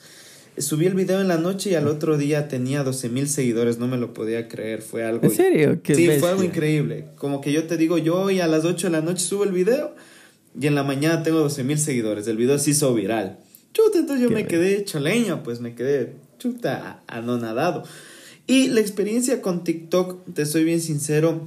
Subí 0.61 0.87
el 0.87 0.95
video 0.95 1.21
en 1.21 1.29
la 1.29 1.37
noche 1.37 1.71
y 1.71 1.75
al 1.75 1.89
otro 1.89 2.19
día 2.19 2.49
tenía 2.49 2.83
12 2.83 3.09
mil 3.09 3.29
seguidores, 3.29 3.79
no 3.79 3.87
me 3.87 3.97
lo 3.97 4.12
podía 4.15 4.49
creer, 4.49 4.83
fue 4.83 5.05
algo... 5.05 5.25
¿En 5.25 5.31
serio? 5.31 5.81
sí, 5.85 6.09
fue 6.19 6.31
algo 6.31 6.43
increíble. 6.43 7.07
Como 7.17 7.41
que 7.41 7.53
yo 7.53 7.65
te 7.65 7.77
digo, 7.77 7.99
yo 7.99 8.21
hoy 8.21 8.41
a 8.41 8.47
las 8.47 8.65
8 8.65 8.89
de 8.89 8.91
la 8.91 9.01
noche 9.01 9.25
subo 9.25 9.45
el 9.45 9.53
video 9.53 9.95
y 10.59 10.67
en 10.67 10.75
la 10.75 10.83
mañana 10.83 11.23
tengo 11.23 11.39
12 11.39 11.65
mil 11.65 11.79
seguidores, 11.79 12.27
el 12.27 12.37
video 12.37 12.59
se 12.59 12.71
hizo 12.71 12.93
viral. 12.95 13.39
Chuta, 13.73 13.99
entonces 13.99 14.29
yo 14.29 14.31
me 14.31 14.47
quedé 14.47 14.77
hecho 14.77 14.99
leña, 14.99 15.43
pues 15.43 15.61
me 15.61 15.75
quedé 15.75 16.15
chuta 16.39 17.03
anonadado. 17.07 17.85
Y 18.47 18.69
la 18.69 18.81
experiencia 18.81 19.41
con 19.43 19.62
TikTok, 19.62 20.35
te 20.35 20.45
soy 20.45 20.65
bien 20.65 20.81
sincero, 20.81 21.47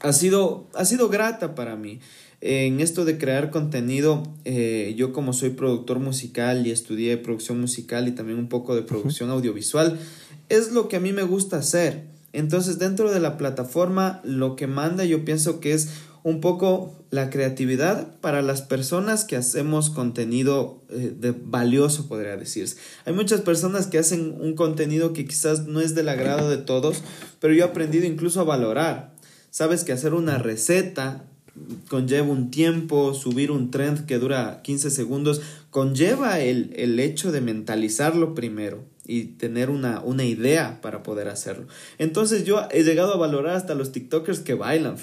ha 0.00 0.12
sido, 0.12 0.66
ha 0.74 0.84
sido 0.84 1.08
grata 1.08 1.56
para 1.56 1.74
mí. 1.74 1.98
En 2.40 2.80
esto 2.80 3.04
de 3.04 3.18
crear 3.18 3.50
contenido, 3.50 4.22
eh, 4.44 4.94
yo 4.96 5.12
como 5.12 5.32
soy 5.32 5.50
productor 5.50 5.98
musical 5.98 6.66
y 6.66 6.70
estudié 6.70 7.16
producción 7.16 7.60
musical 7.60 8.06
y 8.06 8.12
también 8.12 8.38
un 8.38 8.48
poco 8.48 8.76
de 8.76 8.82
producción 8.82 9.30
audiovisual, 9.30 9.98
es 10.48 10.70
lo 10.70 10.88
que 10.88 10.96
a 10.96 11.00
mí 11.00 11.12
me 11.12 11.24
gusta 11.24 11.58
hacer. 11.58 12.04
Entonces 12.32 12.78
dentro 12.78 13.10
de 13.10 13.18
la 13.18 13.38
plataforma 13.38 14.20
lo 14.22 14.54
que 14.54 14.68
manda 14.68 15.04
yo 15.04 15.24
pienso 15.24 15.58
que 15.58 15.72
es 15.72 15.88
un 16.22 16.40
poco 16.40 16.94
la 17.10 17.30
creatividad 17.30 18.20
para 18.20 18.42
las 18.42 18.62
personas 18.62 19.24
que 19.24 19.36
hacemos 19.36 19.90
contenido 19.90 20.82
eh, 20.90 21.12
de 21.18 21.32
valioso, 21.32 22.06
podría 22.06 22.36
decirse. 22.36 22.76
Hay 23.04 23.14
muchas 23.14 23.40
personas 23.40 23.86
que 23.86 23.98
hacen 23.98 24.36
un 24.38 24.54
contenido 24.54 25.12
que 25.12 25.26
quizás 25.26 25.66
no 25.66 25.80
es 25.80 25.94
del 25.94 26.08
agrado 26.08 26.50
de 26.50 26.58
todos, 26.58 27.02
pero 27.40 27.54
yo 27.54 27.64
he 27.64 27.68
aprendido 27.68 28.06
incluso 28.06 28.40
a 28.40 28.44
valorar. 28.44 29.14
Sabes 29.50 29.84
que 29.84 29.92
hacer 29.92 30.12
una 30.12 30.38
receta 30.38 31.24
conlleva 31.88 32.28
un 32.28 32.50
tiempo, 32.50 33.14
subir 33.14 33.50
un 33.50 33.70
trend 33.70 34.06
que 34.06 34.18
dura 34.18 34.60
15 34.62 34.90
segundos, 34.90 35.40
conlleva 35.70 36.40
el, 36.40 36.72
el 36.76 36.98
hecho 37.00 37.32
de 37.32 37.40
mentalizarlo 37.40 38.34
primero 38.34 38.84
y 39.06 39.24
tener 39.24 39.70
una, 39.70 40.00
una 40.00 40.24
idea 40.24 40.80
para 40.82 41.02
poder 41.02 41.28
hacerlo. 41.28 41.66
Entonces 41.98 42.44
yo 42.44 42.68
he 42.70 42.84
llegado 42.84 43.14
a 43.14 43.16
valorar 43.16 43.56
hasta 43.56 43.74
los 43.74 43.90
TikTokers 43.90 44.40
que 44.40 44.54
bailan. 44.54 44.96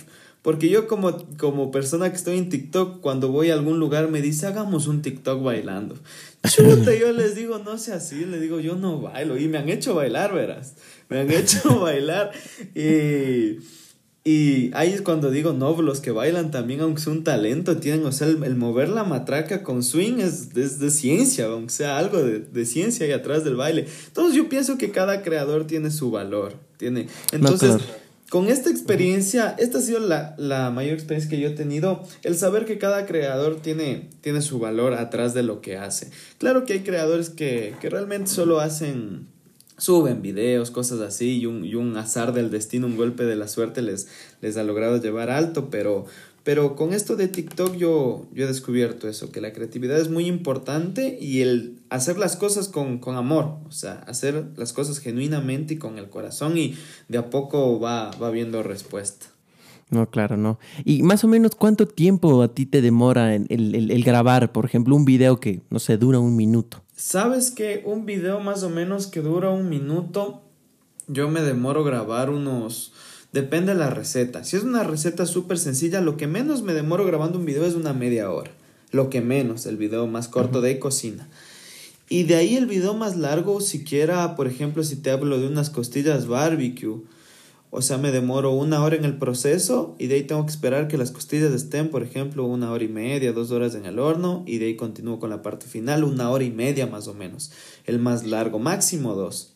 Porque 0.43 0.69
yo 0.69 0.87
como, 0.87 1.25
como 1.37 1.71
persona 1.71 2.07
que 2.11 2.17
estoy 2.17 2.37
en 2.37 2.49
TikTok, 2.49 3.01
cuando 3.01 3.29
voy 3.29 3.49
a 3.49 3.55
algún 3.55 3.79
lugar 3.79 4.09
me 4.09 4.21
dice, 4.21 4.45
hagamos 4.45 4.85
un 4.85 5.01
TikTok 5.01 5.41
bailando. 5.41 5.95
Chuta, 6.47 6.93
yo 6.93 7.11
les 7.13 7.33
digo, 7.33 7.57
no 7.57 7.79
sea 7.79 7.95
así, 7.95 8.25
les 8.25 8.39
digo, 8.39 8.59
yo 8.59 8.75
no 8.75 9.01
bailo. 9.01 9.39
Y 9.39 9.47
me 9.47 9.57
han 9.57 9.69
hecho 9.69 9.95
bailar, 9.95 10.35
verás. 10.35 10.75
Me 11.09 11.21
han 11.21 11.31
hecho 11.31 11.79
bailar. 11.81 12.31
Y... 12.75 13.57
Y 14.27 14.71
ahí 14.73 14.91
es 14.91 15.03
cuando 15.03 15.29
digo, 15.29 15.53
no, 15.53 15.79
los 15.83 16.01
que 16.01 16.09
bailan 16.09 16.49
también, 16.49 16.81
aunque 16.81 16.99
sea 16.99 17.13
un 17.13 17.23
talento, 17.23 17.77
tienen, 17.77 18.03
o 18.07 18.11
sea, 18.11 18.25
el, 18.25 18.55
mover 18.55 18.89
la 18.89 19.03
matraca 19.03 19.61
con 19.61 19.83
swing 19.83 20.17
es, 20.17 20.51
de 20.55 20.89
ciencia, 20.89 21.45
aunque 21.45 21.71
sea 21.71 21.99
algo 21.99 22.23
de, 22.23 22.39
de, 22.39 22.65
ciencia 22.65 23.05
ahí 23.05 23.11
atrás 23.11 23.43
del 23.43 23.55
baile. 23.55 23.85
Entonces 24.07 24.35
yo 24.35 24.49
pienso 24.49 24.79
que 24.79 24.89
cada 24.89 25.21
creador 25.21 25.67
tiene 25.67 25.91
su 25.91 26.09
valor, 26.09 26.55
tiene. 26.77 27.07
Entonces, 27.33 27.77
con 28.29 28.47
esta 28.47 28.71
experiencia, 28.71 29.55
esta 29.59 29.77
ha 29.77 29.81
sido 29.81 29.99
la, 29.99 30.33
la, 30.39 30.71
mayor 30.71 30.95
experiencia 30.95 31.29
que 31.29 31.39
yo 31.39 31.49
he 31.49 31.51
tenido, 31.51 32.03
el 32.23 32.35
saber 32.35 32.65
que 32.65 32.79
cada 32.79 33.05
creador 33.05 33.61
tiene, 33.61 34.09
tiene 34.21 34.41
su 34.41 34.57
valor 34.57 34.93
atrás 34.93 35.35
de 35.35 35.43
lo 35.43 35.61
que 35.61 35.77
hace. 35.77 36.09
Claro 36.39 36.65
que 36.65 36.73
hay 36.73 36.79
creadores 36.79 37.29
que, 37.29 37.75
que 37.79 37.91
realmente 37.91 38.31
solo 38.31 38.59
hacen 38.59 39.27
suben 39.77 40.21
videos, 40.21 40.71
cosas 40.71 40.99
así, 41.01 41.39
y 41.39 41.45
un, 41.45 41.65
y 41.65 41.75
un 41.75 41.97
azar 41.97 42.33
del 42.33 42.51
destino, 42.51 42.87
un 42.87 42.97
golpe 42.97 43.25
de 43.25 43.35
la 43.35 43.47
suerte 43.47 43.81
les, 43.81 44.07
les 44.41 44.57
ha 44.57 44.63
logrado 44.63 45.01
llevar 45.01 45.29
alto, 45.29 45.69
pero, 45.69 46.05
pero 46.43 46.75
con 46.75 46.93
esto 46.93 47.15
de 47.15 47.27
TikTok 47.27 47.75
yo, 47.75 48.25
yo 48.33 48.45
he 48.45 48.47
descubierto 48.47 49.09
eso, 49.09 49.31
que 49.31 49.41
la 49.41 49.53
creatividad 49.53 49.99
es 49.99 50.09
muy 50.09 50.27
importante 50.27 51.17
y 51.19 51.41
el 51.41 51.79
hacer 51.89 52.17
las 52.17 52.35
cosas 52.35 52.69
con, 52.69 52.99
con 52.99 53.15
amor, 53.15 53.57
o 53.67 53.71
sea, 53.71 54.03
hacer 54.07 54.45
las 54.55 54.71
cosas 54.71 54.99
genuinamente 54.99 55.73
y 55.73 55.77
con 55.77 55.97
el 55.97 56.09
corazón 56.09 56.57
y 56.57 56.75
de 57.09 57.17
a 57.17 57.29
poco 57.29 57.79
va, 57.79 58.11
va 58.11 58.29
viendo 58.29 58.63
respuesta. 58.63 59.27
No, 59.91 60.09
claro, 60.09 60.35
no. 60.35 60.57
Y 60.83 61.03
más 61.03 61.23
o 61.23 61.27
menos, 61.27 61.53
¿cuánto 61.53 61.87
tiempo 61.87 62.41
a 62.41 62.53
ti 62.53 62.65
te 62.65 62.81
demora 62.81 63.35
el, 63.35 63.45
el, 63.49 63.91
el 63.91 64.03
grabar, 64.03 64.51
por 64.51 64.65
ejemplo, 64.65 64.95
un 64.95 65.05
video 65.05 65.39
que, 65.39 65.61
no 65.69 65.77
sé, 65.77 65.97
dura 65.97 66.17
un 66.17 66.35
minuto? 66.35 66.84
Sabes 66.95 67.51
que 67.51 67.81
un 67.83 68.05
video 68.05 68.39
más 68.39 68.63
o 68.63 68.69
menos 68.69 69.07
que 69.07 69.21
dura 69.21 69.49
un 69.49 69.67
minuto, 69.67 70.41
yo 71.07 71.29
me 71.29 71.41
demoro 71.41 71.83
grabar 71.83 72.29
unos... 72.29 72.93
Depende 73.33 73.73
de 73.73 73.79
la 73.79 73.89
receta. 73.89 74.45
Si 74.45 74.55
es 74.55 74.63
una 74.63 74.83
receta 74.83 75.25
súper 75.25 75.57
sencilla, 75.59 75.99
lo 75.99 76.15
que 76.15 76.25
menos 76.25 76.61
me 76.61 76.73
demoro 76.73 77.05
grabando 77.05 77.37
un 77.37 77.43
video 77.43 77.65
es 77.65 77.73
una 77.73 77.91
media 77.91 78.31
hora. 78.31 78.51
Lo 78.91 79.09
que 79.09 79.19
menos, 79.19 79.65
el 79.65 79.75
video 79.75 80.07
más 80.07 80.29
corto 80.29 80.61
de 80.61 80.79
cocina. 80.79 81.27
Y 82.07 82.23
de 82.23 82.35
ahí 82.35 82.55
el 82.55 82.65
video 82.65 82.93
más 82.93 83.17
largo, 83.17 83.59
siquiera, 83.59 84.37
por 84.37 84.47
ejemplo, 84.47 84.85
si 84.85 84.95
te 84.95 85.11
hablo 85.11 85.37
de 85.37 85.47
unas 85.47 85.69
costillas 85.69 86.27
barbecue 86.27 87.01
O 87.77 87.81
sea, 87.81 87.97
me 87.97 88.13
demoro 88.13 88.51
una 88.51 88.81
hora 88.81 88.95
en 88.95 89.03
el 89.03 89.17
proceso 89.17 89.97
y 89.99 90.07
de 90.07 90.15
ahí 90.15 90.23
tengo 90.23 90.45
que 90.45 90.51
esperar 90.51 90.87
que 90.87 90.97
las 90.97 91.11
costillas 91.11 91.51
estén, 91.51 91.89
por 91.89 92.03
ejemplo, 92.03 92.45
una 92.45 92.71
hora 92.71 92.85
y 92.85 92.87
media, 92.87 93.33
dos 93.33 93.51
horas 93.51 93.75
en 93.75 93.85
el 93.85 93.99
horno 93.99 94.43
y 94.45 94.59
de 94.59 94.67
ahí 94.67 94.75
continúo 94.77 95.19
con 95.19 95.29
la 95.29 95.41
parte 95.41 95.67
final, 95.67 96.05
una 96.05 96.29
hora 96.29 96.45
y 96.45 96.51
media 96.51 96.87
más 96.87 97.09
o 97.09 97.13
menos. 97.13 97.51
El 97.85 97.99
más 97.99 98.25
largo, 98.25 98.59
máximo 98.59 99.13
dos. 99.13 99.55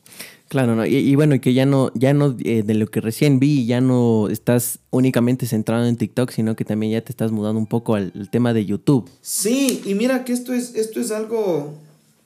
Claro, 0.49 0.75
¿no? 0.75 0.85
y, 0.85 1.15
bueno, 1.15 1.35
y 1.35 1.39
que 1.39 1.53
ya 1.53 1.65
no, 1.65 1.91
ya 1.93 2.13
no, 2.13 2.35
eh, 2.43 2.63
de 2.63 2.73
lo 2.73 2.88
que 2.88 2.99
recién 2.99 3.39
vi, 3.39 3.65
ya 3.65 3.79
no 3.79 4.27
estás 4.27 4.79
únicamente 4.89 5.45
centrado 5.45 5.85
en 5.85 5.95
TikTok, 5.95 6.31
sino 6.31 6.57
que 6.57 6.65
también 6.65 6.91
ya 6.91 7.01
te 7.01 7.13
estás 7.13 7.31
mudando 7.31 7.57
un 7.57 7.67
poco 7.67 7.95
al, 7.95 8.11
al 8.15 8.29
tema 8.29 8.51
de 8.51 8.65
YouTube. 8.65 9.09
Sí, 9.21 9.81
y 9.85 9.93
mira 9.93 10.25
que 10.25 10.33
esto 10.33 10.51
es, 10.51 10.75
esto 10.75 10.99
es 10.99 11.11
algo, 11.11 11.75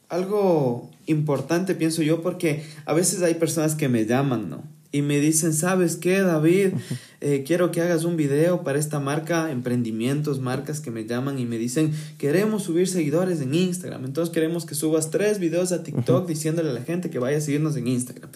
algo 0.09 0.89
importante, 1.05 1.75
pienso 1.75 2.01
yo, 2.01 2.23
porque 2.23 2.63
a 2.85 2.93
veces 2.93 3.21
hay 3.21 3.35
personas 3.35 3.75
que 3.75 3.89
me 3.89 4.07
llaman, 4.07 4.50
¿no? 4.50 4.63
Y 4.93 5.01
me 5.01 5.19
dicen, 5.19 5.53
¿sabes 5.53 5.97
qué, 5.97 6.21
David? 6.21 6.73
Eh, 7.19 7.43
quiero 7.47 7.71
que 7.71 7.81
hagas 7.81 8.03
un 8.03 8.15
video 8.15 8.63
para 8.63 8.77
esta 8.77 9.00
marca, 9.00 9.50
emprendimientos, 9.50 10.39
marcas 10.39 10.81
que 10.81 10.91
me 10.91 11.05
llaman 11.05 11.39
y 11.39 11.45
me 11.45 11.57
dicen, 11.57 11.91
queremos 12.17 12.63
subir 12.63 12.88
seguidores 12.88 13.41
en 13.41 13.55
Instagram. 13.55 14.05
Entonces 14.05 14.31
queremos 14.31 14.65
que 14.65 14.75
subas 14.75 15.09
tres 15.09 15.39
videos 15.39 15.71
a 15.71 15.83
TikTok 15.83 16.27
diciéndole 16.27 16.69
a 16.69 16.73
la 16.73 16.83
gente 16.83 17.09
que 17.09 17.17
vaya 17.17 17.38
a 17.38 17.41
seguirnos 17.41 17.75
en 17.75 17.88
Instagram. 17.88 18.29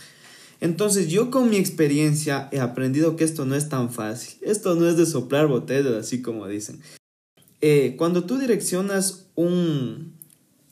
Entonces 0.59 1.09
yo 1.09 1.29
con 1.29 1.49
mi 1.49 1.57
experiencia 1.57 2.49
he 2.51 2.59
aprendido 2.59 3.15
que 3.17 3.23
esto 3.23 3.45
no 3.45 3.53
es 3.53 3.69
tan 3.69 3.91
fácil. 3.91 4.39
Esto 4.41 4.73
no 4.73 4.89
es 4.89 4.97
de 4.97 5.05
soplar 5.05 5.45
botellas, 5.47 5.93
así 5.93 6.23
como 6.23 6.47
dicen. 6.47 6.79
Eh, 7.61 7.95
cuando 7.97 8.23
tú 8.23 8.39
direccionas 8.39 9.27
un, 9.35 10.13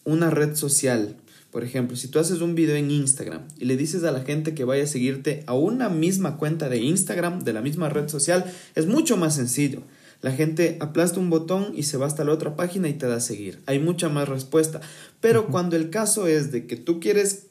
una 0.03 0.31
red 0.31 0.55
social, 0.55 1.17
por 1.55 1.63
ejemplo, 1.63 1.95
si 1.95 2.09
tú 2.09 2.19
haces 2.19 2.41
un 2.41 2.53
video 2.53 2.75
en 2.75 2.91
Instagram 2.91 3.47
y 3.57 3.63
le 3.63 3.77
dices 3.77 4.03
a 4.03 4.11
la 4.11 4.25
gente 4.25 4.53
que 4.53 4.65
vaya 4.65 4.83
a 4.83 4.87
seguirte 4.87 5.45
a 5.47 5.53
una 5.53 5.87
misma 5.87 6.35
cuenta 6.35 6.67
de 6.67 6.79
Instagram, 6.79 7.45
de 7.45 7.53
la 7.53 7.61
misma 7.61 7.87
red 7.87 8.09
social, 8.09 8.43
es 8.75 8.87
mucho 8.87 9.15
más 9.15 9.35
sencillo. 9.35 9.81
La 10.21 10.33
gente 10.33 10.75
aplasta 10.81 11.17
un 11.17 11.29
botón 11.29 11.71
y 11.73 11.83
se 11.83 11.95
va 11.95 12.07
hasta 12.07 12.25
la 12.25 12.33
otra 12.33 12.57
página 12.57 12.89
y 12.89 12.93
te 12.95 13.07
da 13.07 13.15
a 13.15 13.19
seguir. 13.21 13.61
Hay 13.67 13.79
mucha 13.79 14.09
más 14.09 14.27
respuesta. 14.27 14.81
Pero 15.21 15.47
cuando 15.47 15.77
el 15.77 15.89
caso 15.89 16.27
es 16.27 16.51
de 16.51 16.67
que 16.67 16.75
tú 16.75 16.99
quieres 16.99 17.45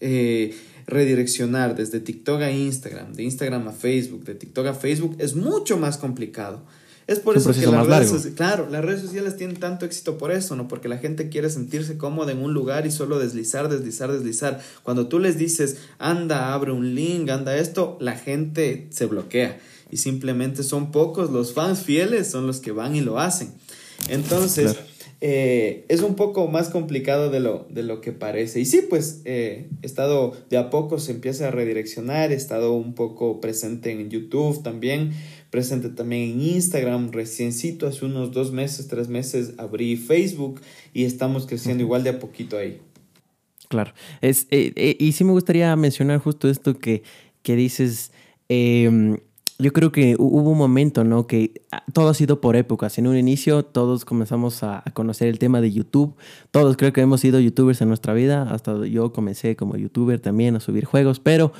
eh, 0.00 0.56
redireccionar 0.88 1.76
desde 1.76 2.00
TikTok 2.00 2.42
a 2.42 2.50
Instagram, 2.50 3.12
de 3.12 3.22
Instagram 3.22 3.68
a 3.68 3.72
Facebook, 3.72 4.24
de 4.24 4.34
TikTok 4.34 4.66
a 4.66 4.74
Facebook, 4.74 5.14
es 5.20 5.36
mucho 5.36 5.78
más 5.78 5.98
complicado. 5.98 6.64
Es 7.06 7.20
por 7.20 7.36
eso 7.36 7.52
que 7.52 7.66
las 7.66 7.86
redes, 7.86 8.32
claro, 8.34 8.68
las 8.68 8.84
redes 8.84 9.00
sociales 9.00 9.36
tienen 9.36 9.58
tanto 9.58 9.86
éxito 9.86 10.18
por 10.18 10.32
eso, 10.32 10.56
¿no? 10.56 10.66
Porque 10.66 10.88
la 10.88 10.98
gente 10.98 11.28
quiere 11.28 11.50
sentirse 11.50 11.96
cómoda 11.96 12.32
en 12.32 12.38
un 12.38 12.52
lugar 12.52 12.84
y 12.84 12.90
solo 12.90 13.20
deslizar, 13.20 13.68
deslizar, 13.68 14.10
deslizar. 14.10 14.60
Cuando 14.82 15.06
tú 15.06 15.20
les 15.20 15.38
dices, 15.38 15.76
anda, 15.98 16.52
abre 16.52 16.72
un 16.72 16.96
link, 16.96 17.30
anda 17.30 17.56
esto, 17.56 17.96
la 18.00 18.16
gente 18.16 18.88
se 18.90 19.06
bloquea. 19.06 19.60
Y 19.88 19.98
simplemente 19.98 20.64
son 20.64 20.90
pocos 20.90 21.30
los 21.30 21.54
fans 21.54 21.80
fieles, 21.80 22.28
son 22.28 22.48
los 22.48 22.58
que 22.58 22.72
van 22.72 22.96
y 22.96 23.00
lo 23.02 23.20
hacen. 23.20 23.54
Entonces, 24.08 24.76
eh, 25.20 25.86
es 25.88 26.02
un 26.02 26.14
poco 26.14 26.46
más 26.48 26.68
complicado 26.68 27.30
de 27.30 27.40
lo, 27.40 27.66
de 27.70 27.82
lo 27.84 28.00
que 28.00 28.12
parece. 28.12 28.60
Y 28.60 28.66
sí, 28.66 28.84
pues 28.88 29.22
eh, 29.24 29.68
he 29.80 29.86
estado 29.86 30.36
de 30.50 30.58
a 30.58 30.70
poco 30.70 30.98
se 30.98 31.12
empieza 31.12 31.48
a 31.48 31.50
redireccionar, 31.50 32.32
he 32.32 32.34
estado 32.34 32.72
un 32.72 32.94
poco 32.94 33.40
presente 33.40 33.92
en 33.92 34.10
YouTube 34.10 34.62
también 34.62 35.12
presente 35.50 35.88
también 35.88 36.30
en 36.30 36.42
Instagram. 36.42 37.10
Reciencito, 37.12 37.86
hace 37.86 38.04
unos 38.04 38.32
dos 38.32 38.52
meses, 38.52 38.88
tres 38.88 39.08
meses, 39.08 39.54
abrí 39.58 39.96
Facebook 39.96 40.60
y 40.92 41.04
estamos 41.04 41.46
creciendo 41.46 41.82
igual 41.82 42.04
de 42.04 42.10
a 42.10 42.18
poquito 42.18 42.58
ahí. 42.58 42.80
Claro. 43.68 43.92
Es, 44.20 44.46
eh, 44.50 44.72
eh, 44.76 44.96
y 44.98 45.12
sí 45.12 45.24
me 45.24 45.32
gustaría 45.32 45.74
mencionar 45.76 46.18
justo 46.18 46.48
esto 46.48 46.78
que, 46.78 47.02
que 47.42 47.56
dices. 47.56 48.12
Em, 48.48 49.18
yo 49.58 49.72
creo 49.72 49.90
que 49.90 50.16
hubo 50.18 50.50
un 50.50 50.58
momento, 50.58 51.02
¿no? 51.02 51.26
Que 51.26 51.62
ah, 51.72 51.82
todo 51.94 52.10
ha 52.10 52.14
sido 52.14 52.42
por 52.42 52.56
épocas. 52.56 52.98
En 52.98 53.06
un 53.06 53.16
inicio 53.16 53.64
todos 53.64 54.04
comenzamos 54.04 54.62
a, 54.62 54.82
a, 54.84 54.90
conocer 54.92 55.28
el 55.28 55.38
tema 55.38 55.62
de 55.62 55.72
YouTube. 55.72 56.14
Todos 56.50 56.76
creo 56.76 56.92
que 56.92 57.00
hemos 57.00 57.22
sido 57.22 57.40
youtubers 57.40 57.80
en 57.80 57.88
nuestra 57.88 58.12
vida. 58.12 58.42
Hasta 58.50 58.86
yo 58.86 59.12
comencé 59.12 59.56
como 59.56 59.76
youtuber 59.76 60.20
también 60.20 60.56
a 60.56 60.60
subir 60.60 60.84
juegos. 60.84 61.20
Pero 61.20 61.52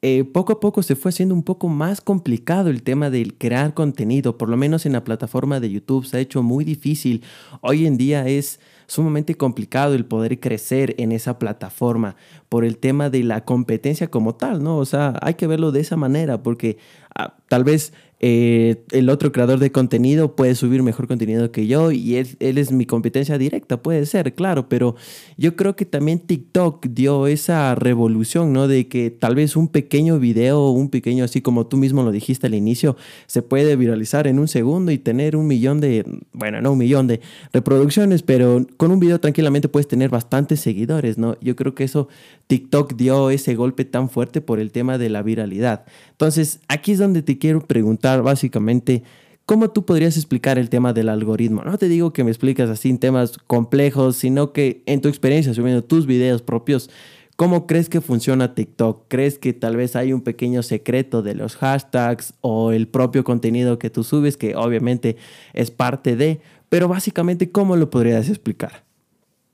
eh, 0.00 0.22
poco 0.24 0.52
a 0.52 0.60
poco 0.60 0.82
se 0.84 0.94
fue 0.94 1.08
haciendo 1.08 1.34
un 1.34 1.42
poco 1.42 1.68
más 1.68 2.00
complicado 2.00 2.70
el 2.70 2.84
tema 2.84 3.10
del 3.10 3.36
crear 3.36 3.74
contenido, 3.74 4.38
por 4.38 4.48
lo 4.48 4.56
menos 4.56 4.86
en 4.86 4.92
la 4.92 5.02
plataforma 5.02 5.58
de 5.58 5.70
YouTube 5.70 6.06
se 6.06 6.18
ha 6.18 6.20
hecho 6.20 6.42
muy 6.42 6.64
difícil. 6.64 7.24
Hoy 7.62 7.84
en 7.84 7.96
día 7.96 8.28
es 8.28 8.60
sumamente 8.86 9.34
complicado 9.36 9.94
el 9.94 10.04
poder 10.04 10.38
crecer 10.38 10.94
en 10.98 11.10
esa 11.10 11.38
plataforma 11.40 12.14
por 12.48 12.64
el 12.64 12.78
tema 12.78 13.10
de 13.10 13.24
la 13.24 13.44
competencia 13.44 14.08
como 14.08 14.36
tal, 14.36 14.62
¿no? 14.62 14.78
O 14.78 14.84
sea, 14.84 15.18
hay 15.20 15.34
que 15.34 15.48
verlo 15.48 15.72
de 15.72 15.80
esa 15.80 15.96
manera 15.96 16.44
porque 16.44 16.78
ah, 17.16 17.36
tal 17.48 17.64
vez 17.64 17.92
eh, 18.20 18.82
el 18.90 19.10
otro 19.10 19.30
creador 19.30 19.60
de 19.60 19.70
contenido 19.70 20.34
puede 20.34 20.56
subir 20.56 20.82
mejor 20.82 21.06
contenido 21.06 21.52
que 21.52 21.68
yo 21.68 21.92
y 21.92 22.16
él, 22.16 22.36
él, 22.40 22.58
es 22.58 22.72
mi 22.72 22.84
competencia 22.84 23.38
directa, 23.38 23.80
puede 23.80 24.06
ser, 24.06 24.34
claro, 24.34 24.68
pero 24.68 24.96
yo 25.36 25.54
creo 25.54 25.76
que 25.76 25.84
también 25.84 26.18
TikTok 26.18 26.86
dio 26.86 27.28
esa 27.28 27.76
revolución, 27.76 28.52
¿no? 28.52 28.66
De 28.66 28.88
que 28.88 29.10
tal 29.10 29.36
vez 29.36 29.54
un 29.54 29.68
pequeño 29.68 30.18
video, 30.18 30.70
un 30.70 30.90
pequeño, 30.90 31.24
así 31.24 31.42
como 31.42 31.68
tú 31.68 31.76
mismo 31.76 32.02
lo 32.02 32.10
dijiste 32.10 32.48
al 32.48 32.54
inicio, 32.54 32.96
se 33.26 33.42
puede 33.42 33.76
viralizar 33.76 34.26
en 34.26 34.40
un 34.40 34.48
segundo 34.48 34.90
y 34.90 34.98
tener 34.98 35.36
un 35.36 35.46
millón 35.46 35.80
de, 35.80 36.04
bueno, 36.32 36.60
no 36.60 36.72
un 36.72 36.78
millón 36.78 37.06
de 37.06 37.20
reproducciones, 37.52 38.22
pero 38.24 38.66
con 38.76 38.90
un 38.90 38.98
video 38.98 39.20
tranquilamente 39.20 39.68
puedes 39.68 39.86
tener 39.86 40.10
bastantes 40.10 40.58
seguidores, 40.58 41.18
¿no? 41.18 41.36
Yo 41.40 41.54
creo 41.54 41.76
que 41.76 41.84
eso 41.84 42.08
TikTok 42.48 42.94
dio 42.96 43.30
ese 43.30 43.54
golpe 43.54 43.84
tan 43.84 44.10
fuerte 44.10 44.40
por 44.40 44.58
el 44.58 44.72
tema 44.72 44.98
de 44.98 45.08
la 45.08 45.22
viralidad. 45.22 45.84
Entonces, 46.10 46.60
aquí 46.66 46.92
es 46.92 46.98
donde 46.98 47.22
te 47.22 47.38
quiero 47.38 47.60
preguntar 47.60 48.07
básicamente, 48.16 49.02
¿cómo 49.46 49.70
tú 49.70 49.84
podrías 49.84 50.16
explicar 50.16 50.58
el 50.58 50.70
tema 50.70 50.92
del 50.92 51.08
algoritmo? 51.08 51.62
No 51.62 51.78
te 51.78 51.88
digo 51.88 52.12
que 52.12 52.24
me 52.24 52.30
explicas 52.30 52.70
así 52.70 52.90
en 52.90 52.98
temas 52.98 53.38
complejos, 53.46 54.16
sino 54.16 54.52
que 54.52 54.82
en 54.86 55.00
tu 55.00 55.08
experiencia 55.08 55.54
subiendo 55.54 55.84
tus 55.84 56.06
videos 56.06 56.42
propios, 56.42 56.90
¿Cómo 57.38 57.68
crees 57.68 57.88
que 57.88 58.00
funciona 58.00 58.56
TikTok? 58.56 59.04
¿Crees 59.06 59.38
que 59.38 59.52
tal 59.52 59.76
vez 59.76 59.94
hay 59.94 60.12
un 60.12 60.22
pequeño 60.22 60.64
secreto 60.64 61.22
de 61.22 61.36
los 61.36 61.54
hashtags 61.54 62.34
o 62.40 62.72
el 62.72 62.88
propio 62.88 63.22
contenido 63.22 63.78
que 63.78 63.90
tú 63.90 64.02
subes, 64.02 64.36
que 64.36 64.56
obviamente 64.56 65.16
es 65.54 65.70
parte 65.70 66.16
de, 66.16 66.40
pero 66.68 66.88
básicamente, 66.88 67.52
¿cómo 67.52 67.76
lo 67.76 67.90
podrías 67.90 68.28
explicar? 68.28 68.82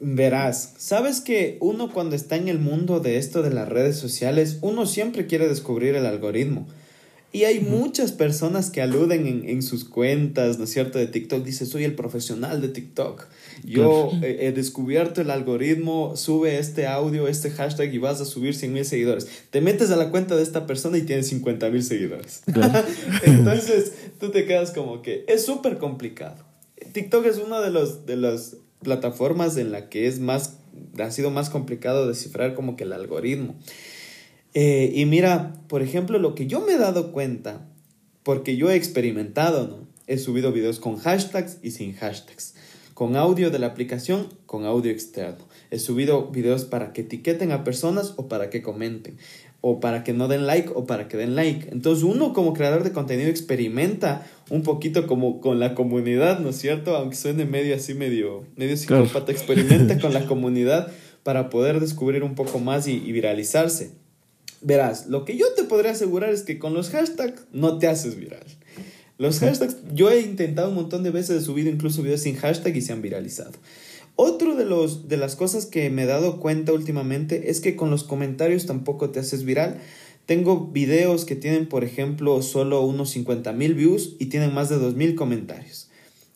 Verás, 0.00 0.72
sabes 0.78 1.20
que 1.20 1.58
uno 1.60 1.92
cuando 1.92 2.16
está 2.16 2.36
en 2.36 2.48
el 2.48 2.58
mundo 2.58 3.00
de 3.00 3.18
esto 3.18 3.42
de 3.42 3.50
las 3.50 3.68
redes 3.68 3.98
sociales, 3.98 4.60
uno 4.62 4.86
siempre 4.86 5.26
quiere 5.26 5.46
descubrir 5.46 5.94
el 5.94 6.06
algoritmo. 6.06 6.66
Y 7.34 7.46
hay 7.46 7.58
muchas 7.58 8.12
personas 8.12 8.70
que 8.70 8.80
aluden 8.80 9.44
en, 9.48 9.62
sus 9.64 9.84
cuentas, 9.84 10.56
¿no 10.58 10.64
es 10.64 10.70
cierto?, 10.70 11.00
de 11.00 11.08
TikTok. 11.08 11.42
Dice, 11.44 11.66
soy 11.66 11.82
el 11.82 11.96
profesional 11.96 12.60
de 12.60 12.68
TikTok. 12.68 13.26
Yo 13.64 14.12
he, 14.22 14.52
descubierto 14.52 15.20
el 15.20 15.30
algoritmo, 15.30 16.16
sube 16.16 16.60
este 16.60 16.86
audio, 16.86 17.26
este 17.26 17.50
hashtag 17.50 17.92
y 17.92 17.98
vas 17.98 18.20
a 18.20 18.24
subir 18.24 18.54
100 18.54 18.72
mil 18.72 18.84
seguidores. 18.84 19.26
Te 19.50 19.60
metes 19.60 19.90
a 19.90 19.96
la 19.96 20.12
cuenta 20.12 20.36
de 20.36 20.44
esta 20.44 20.64
persona 20.68 20.96
y 20.96 21.02
tienes 21.02 21.26
50 21.26 21.70
mil 21.70 21.82
seguidores. 21.82 22.44
Entonces, 23.24 23.94
tú 24.20 24.30
te 24.30 24.46
quedas 24.46 24.70
como 24.70 25.02
que 25.02 25.24
es 25.26 25.44
súper 25.44 25.78
complicado. 25.78 26.36
TikTok 26.92 27.26
es 27.26 27.38
uno 27.44 27.60
de 27.60 27.72
los, 27.72 28.06
de 28.06 28.14
los 28.14 28.58
plataformas 28.84 29.56
en 29.56 29.72
la 29.72 29.88
que 29.88 30.06
es 30.06 30.20
más, 30.20 30.58
ha 31.00 31.10
sido 31.10 31.32
más 31.32 31.50
complicado 31.50 32.06
descifrar 32.06 32.54
como 32.54 32.76
que 32.76 32.84
el 32.84 32.92
algoritmo. 32.92 33.56
Eh, 34.54 34.92
y 34.94 35.04
mira, 35.06 35.54
por 35.68 35.82
ejemplo, 35.82 36.18
lo 36.18 36.34
que 36.34 36.46
yo 36.46 36.60
me 36.60 36.74
he 36.74 36.78
dado 36.78 37.12
cuenta, 37.12 37.68
porque 38.22 38.56
yo 38.56 38.70
he 38.70 38.76
experimentado, 38.76 39.66
¿no? 39.66 39.88
He 40.06 40.18
subido 40.18 40.52
videos 40.52 40.80
con 40.80 40.96
hashtags 40.96 41.58
y 41.62 41.72
sin 41.72 41.94
hashtags, 41.94 42.54
con 42.94 43.16
audio 43.16 43.50
de 43.50 43.58
la 43.58 43.68
aplicación, 43.68 44.28
con 44.46 44.64
audio 44.64 44.90
externo. 44.90 45.44
He 45.70 45.78
subido 45.78 46.28
videos 46.28 46.64
para 46.64 46.92
que 46.92 47.00
etiqueten 47.00 47.50
a 47.52 47.64
personas 47.64 48.14
o 48.16 48.28
para 48.28 48.48
que 48.50 48.62
comenten 48.62 49.18
o 49.66 49.80
para 49.80 50.04
que 50.04 50.12
no 50.12 50.28
den 50.28 50.46
like 50.46 50.70
o 50.74 50.84
para 50.84 51.08
que 51.08 51.16
den 51.16 51.34
like. 51.34 51.70
Entonces 51.72 52.04
uno 52.04 52.34
como 52.34 52.52
creador 52.52 52.84
de 52.84 52.92
contenido 52.92 53.30
experimenta 53.30 54.26
un 54.50 54.62
poquito 54.62 55.06
como 55.06 55.40
con 55.40 55.58
la 55.58 55.74
comunidad, 55.74 56.38
¿no 56.40 56.50
es 56.50 56.56
cierto? 56.56 56.94
Aunque 56.94 57.16
suene 57.16 57.46
medio 57.46 57.74
así, 57.74 57.94
medio, 57.94 58.44
medio 58.56 58.76
psicópata, 58.76 59.32
experimenta 59.32 59.98
con 59.98 60.12
la 60.12 60.26
comunidad 60.26 60.92
para 61.22 61.48
poder 61.48 61.80
descubrir 61.80 62.24
un 62.24 62.34
poco 62.34 62.58
más 62.58 62.86
y, 62.86 62.98
viralizarse. 63.00 63.92
Verás, 64.60 65.06
lo 65.06 65.24
que 65.24 65.36
yo 65.36 65.46
te 65.54 65.64
podría 65.64 65.92
asegurar 65.92 66.30
es 66.30 66.42
que 66.42 66.58
con 66.58 66.74
los 66.74 66.90
hashtags 66.90 67.42
no 67.52 67.78
te 67.78 67.86
haces 67.86 68.16
viral. 68.16 68.44
Los 69.18 69.38
hashtags, 69.38 69.76
yo 69.92 70.10
he 70.10 70.20
intentado 70.20 70.70
un 70.70 70.74
montón 70.74 71.02
de 71.02 71.10
veces, 71.10 71.42
he 71.42 71.44
subido 71.44 71.70
incluso 71.70 72.02
videos 72.02 72.22
sin 72.22 72.36
hashtag 72.36 72.76
y 72.76 72.80
se 72.80 72.92
han 72.92 73.02
viralizado. 73.02 73.52
Otro 74.16 74.54
de, 74.54 74.64
los, 74.64 75.08
de 75.08 75.16
las 75.16 75.36
cosas 75.36 75.66
que 75.66 75.90
me 75.90 76.04
he 76.04 76.06
dado 76.06 76.40
cuenta 76.40 76.72
últimamente 76.72 77.50
es 77.50 77.60
que 77.60 77.76
con 77.76 77.90
los 77.90 78.04
comentarios 78.04 78.66
tampoco 78.66 79.10
te 79.10 79.20
haces 79.20 79.44
viral. 79.44 79.80
Tengo 80.26 80.68
videos 80.68 81.24
que 81.24 81.36
tienen, 81.36 81.68
por 81.68 81.84
ejemplo, 81.84 82.40
solo 82.42 82.82
unos 82.82 83.10
50 83.10 83.52
mil 83.52 83.74
views 83.74 84.16
y 84.18 84.26
tienen 84.26 84.54
más 84.54 84.68
de 84.68 84.78
2 84.78 84.94
mil 84.94 85.14
comentarios. 85.16 85.83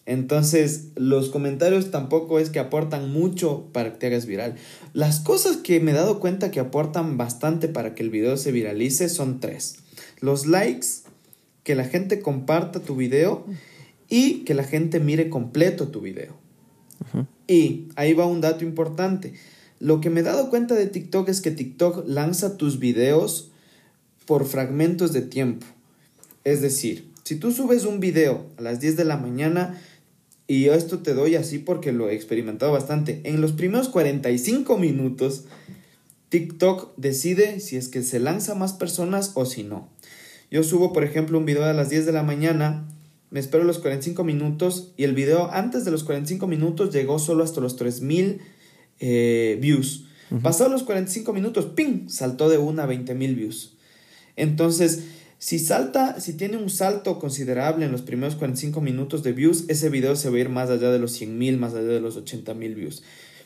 Entonces, 0.09 0.87
los 0.97 1.29
comentarios 1.29 1.91
tampoco 1.91 2.39
es 2.39 2.49
que 2.49 2.59
aportan 2.59 3.13
mucho 3.13 3.67
para 3.75 3.93
que 3.93 3.99
te 3.99 4.07
hagas 4.07 4.25
viral. 4.25 4.55
Las 4.95 5.21
cosas 5.21 5.59
que 5.59 5.81
me 5.81 5.91
he 5.91 5.95
dado 5.95 6.19
cuenta 6.19 6.51
que 6.51 6.61
aportan 6.61 7.19
bastante 7.19 7.69
para 7.69 7.95
que 7.95 8.05
el 8.05 8.09
video 8.09 8.39
se 8.39 8.51
viralice 8.51 9.11
son 9.11 9.39
tres. 9.39 9.81
los 10.21 10.47
likes, 10.47 10.87
que 11.63 11.75
la 11.75 11.85
gente 11.85 12.21
comparta 12.21 12.81
tu 12.81 12.97
video 12.97 13.45
y 14.09 14.45
que 14.45 14.55
la 14.55 14.65
gente 14.65 14.99
mire 14.99 15.29
completo 15.29 15.89
tu 15.89 16.01
video. 16.01 16.39
Y 17.47 17.89
ahí 17.95 18.15
va 18.15 18.25
un 18.25 18.41
dato 18.41 18.65
importante. 18.65 19.35
Lo 19.79 20.01
que 20.01 20.09
me 20.09 20.21
he 20.21 20.23
dado 20.23 20.49
cuenta 20.49 20.75
de 20.75 20.87
TikTok 20.87 21.29
es 21.29 21.43
que 21.43 21.51
TikTok 21.51 22.09
lanza 22.09 22.57
tus 22.57 22.79
videos 22.79 23.51
por 24.25 24.47
fragmentos 24.47 25.13
de 25.13 25.21
tiempo. 25.21 25.67
Es 26.45 26.63
decir, 26.63 27.11
si 27.25 27.37
tú 27.37 27.53
subes 27.53 27.85
un 27.85 28.01
video 28.01 28.47
a 28.57 28.63
las 28.63 28.81
10 28.81 28.97
de 28.97 29.05
la 29.05 29.19
mañana, 29.19 29.79
y 30.49 30.63
yo 30.63 30.75
esto 30.75 30.99
te 31.01 31.15
doy 31.15 31.37
así 31.37 31.59
porque 31.59 31.93
lo 31.93 32.09
he 32.09 32.15
experimentado 32.15 32.73
bastante, 32.73 33.21
en 33.25 33.41
los 33.41 33.53
primeros 33.53 33.91
45 33.91 34.79
minutos, 34.79 35.45
TikTok 36.31 36.95
decide 36.97 37.61
si 37.61 37.77
es 37.77 37.89
que 37.89 38.03
se 38.03 38.19
lanza 38.19 38.55
más 38.55 38.73
personas 38.73 39.33
o 39.35 39.45
si 39.45 39.63
no. 39.63 39.89
Yo 40.51 40.65
subo, 40.65 40.95
por 40.95 41.05
ejemplo, 41.05 41.39
un 41.39 41.45
video 41.45 41.65
a 41.65 41.75
las 41.75 41.91
10 41.91 42.07
de 42.07 42.13
la 42.13 42.23
mañana, 42.23 42.89
me 43.31 43.41
espero 43.41 43.65
los 43.65 43.79
45 43.79 44.25
minutos 44.25 44.95
y 44.97 45.05
el 45.05 45.15
video 45.15 45.51
antes 45.53 45.85
de 45.85 45.91
los 45.91 46.03
45 46.03 46.47
minutos 46.47 46.95
llegó 46.95 47.19
solo 47.19 47.45
hasta 47.45 47.61
los 47.61 47.77
3000 47.77 48.41
eh, 49.01 49.59
views. 49.61 50.07
Pasados 50.43 50.73
los 50.73 50.83
45 50.83 51.33
minutos, 51.33 51.67
¡ping! 51.75 52.09
Saltó 52.09 52.49
de 52.49 52.59
una 52.59 52.83
a 52.85 52.87
20 52.87 53.15
mil 53.15 53.35
views. 53.35 53.77
Entonces, 54.37 55.05
si 55.39 55.61
salta, 55.61 56.21
si 56.21 56.33
tiene 56.33 56.57
un 56.57 56.69
salto 56.69 57.19
considerable 57.21 57.87
en 57.87 57.93
los 57.93 58.03
primeros 58.03 58.35
45 58.35 58.81
minutos 58.81 59.23
de 59.23 59.33
views, 59.33 59.65
ese 59.69 59.89
video 59.89 60.17
se 60.17 60.31
va 60.31 60.37
a 60.37 60.41
ir 60.41 60.49
más 60.49 60.69
allá 60.69 60.91
de 60.91 60.99
los 60.99 61.13
100 61.13 61.39
mil, 61.39 61.59
más 61.59 61.75
allá 61.75 61.87
de 61.87 62.01
los 62.01 62.17
80 62.17 62.55
mil 62.55 62.75
views. 62.75 63.05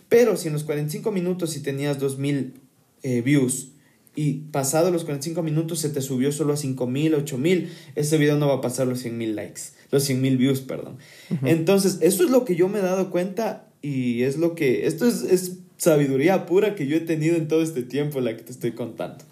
Pero 0.09 0.37
si 0.37 0.49
en 0.49 0.55
los 0.55 0.65
45 0.65 1.13
minutos, 1.13 1.51
si 1.51 1.61
tenías 1.61 1.99
2000 1.99 2.55
eh, 3.03 3.21
views 3.21 3.69
y 4.15 4.35
pasado 4.53 4.91
los 4.91 5.05
45 5.05 5.43
minutos 5.43 5.81
se 5.81 5.89
te 5.89 6.01
subió 6.01 6.33
solo 6.33 6.55
a 6.55 6.57
5000, 6.57 7.15
8000, 7.15 7.73
ese 7.95 8.19
video 8.19 8.39
no 8.39 8.49
va 8.49 8.55
a 8.55 8.61
pasar 8.63 8.87
los 8.87 9.01
100 9.01 9.19
mil 9.19 9.37
likes, 9.37 9.61
los 9.91 10.03
100 10.05 10.21
mil 10.21 10.39
views, 10.39 10.61
perdón. 10.61 10.97
Entonces, 11.45 11.99
eso 12.01 12.25
es 12.25 12.31
lo 12.31 12.45
que 12.47 12.57
yo 12.57 12.69
me 12.69 12.79
he 12.79 12.83
dado 12.83 13.11
cuenta 13.11 13.69
y 13.83 14.23
es 14.23 14.39
lo 14.39 14.55
que, 14.55 14.87
esto 14.87 15.07
es, 15.07 15.23
es 15.23 15.59
sabiduría 15.77 16.47
pura 16.47 16.75
que 16.75 16.87
yo 16.87 16.97
he 16.97 17.01
tenido 17.01 17.37
en 17.37 17.49
todo 17.49 17.63
este 17.63 17.83
tiempo, 17.83 18.21
la 18.21 18.37
que 18.37 18.45
te 18.45 18.53
estoy 18.53 18.73
contando. 18.73 19.25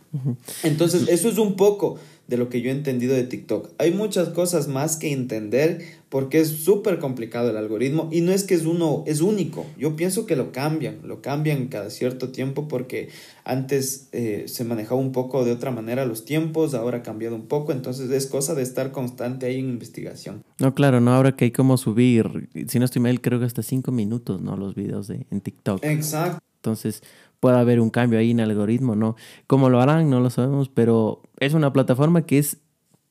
Entonces, 0.62 1.08
eso 1.08 1.28
es 1.28 1.38
un 1.38 1.54
poco 1.56 1.98
de 2.30 2.36
lo 2.36 2.48
que 2.48 2.62
yo 2.62 2.70
he 2.70 2.72
entendido 2.72 3.14
de 3.14 3.24
TikTok. 3.24 3.70
Hay 3.78 3.90
muchas 3.90 4.28
cosas 4.28 4.68
más 4.68 4.96
que 4.96 5.12
entender 5.12 5.82
porque 6.08 6.40
es 6.40 6.48
súper 6.48 7.00
complicado 7.00 7.50
el 7.50 7.56
algoritmo 7.56 8.08
y 8.12 8.20
no 8.20 8.30
es 8.30 8.44
que 8.44 8.54
es 8.54 8.66
uno, 8.66 9.02
es 9.06 9.20
único. 9.20 9.66
Yo 9.76 9.96
pienso 9.96 10.26
que 10.26 10.36
lo 10.36 10.52
cambian, 10.52 11.00
lo 11.04 11.22
cambian 11.22 11.66
cada 11.66 11.90
cierto 11.90 12.28
tiempo 12.28 12.68
porque 12.68 13.08
antes 13.42 14.08
eh, 14.12 14.44
se 14.46 14.64
manejaba 14.64 15.00
un 15.00 15.10
poco 15.10 15.44
de 15.44 15.50
otra 15.50 15.72
manera 15.72 16.06
los 16.06 16.24
tiempos, 16.24 16.74
ahora 16.74 16.98
ha 16.98 17.02
cambiado 17.02 17.34
un 17.34 17.46
poco, 17.46 17.72
entonces 17.72 18.08
es 18.10 18.26
cosa 18.26 18.54
de 18.54 18.62
estar 18.62 18.92
constante 18.92 19.46
ahí 19.46 19.58
en 19.58 19.68
investigación. 19.68 20.44
No, 20.60 20.72
claro, 20.72 21.00
no, 21.00 21.12
ahora 21.12 21.34
que 21.34 21.46
hay 21.46 21.50
como 21.50 21.76
subir, 21.78 22.48
si 22.68 22.78
no 22.78 22.84
estoy 22.84 23.02
mal, 23.02 23.20
creo 23.20 23.40
que 23.40 23.46
hasta 23.46 23.64
cinco 23.64 23.90
minutos, 23.90 24.40
¿no? 24.40 24.56
Los 24.56 24.76
videos 24.76 25.08
de, 25.08 25.26
en 25.32 25.40
TikTok. 25.40 25.84
Exacto. 25.84 26.49
Entonces, 26.60 27.02
puede 27.40 27.58
haber 27.58 27.80
un 27.80 27.90
cambio 27.90 28.18
ahí 28.18 28.30
en 28.30 28.40
el 28.40 28.50
algoritmo, 28.50 28.94
¿no? 28.94 29.16
¿Cómo 29.46 29.70
lo 29.70 29.80
harán? 29.80 30.10
No 30.10 30.20
lo 30.20 30.28
sabemos, 30.28 30.68
pero 30.68 31.22
es 31.38 31.54
una 31.54 31.72
plataforma 31.72 32.26
que 32.26 32.38
es, 32.38 32.58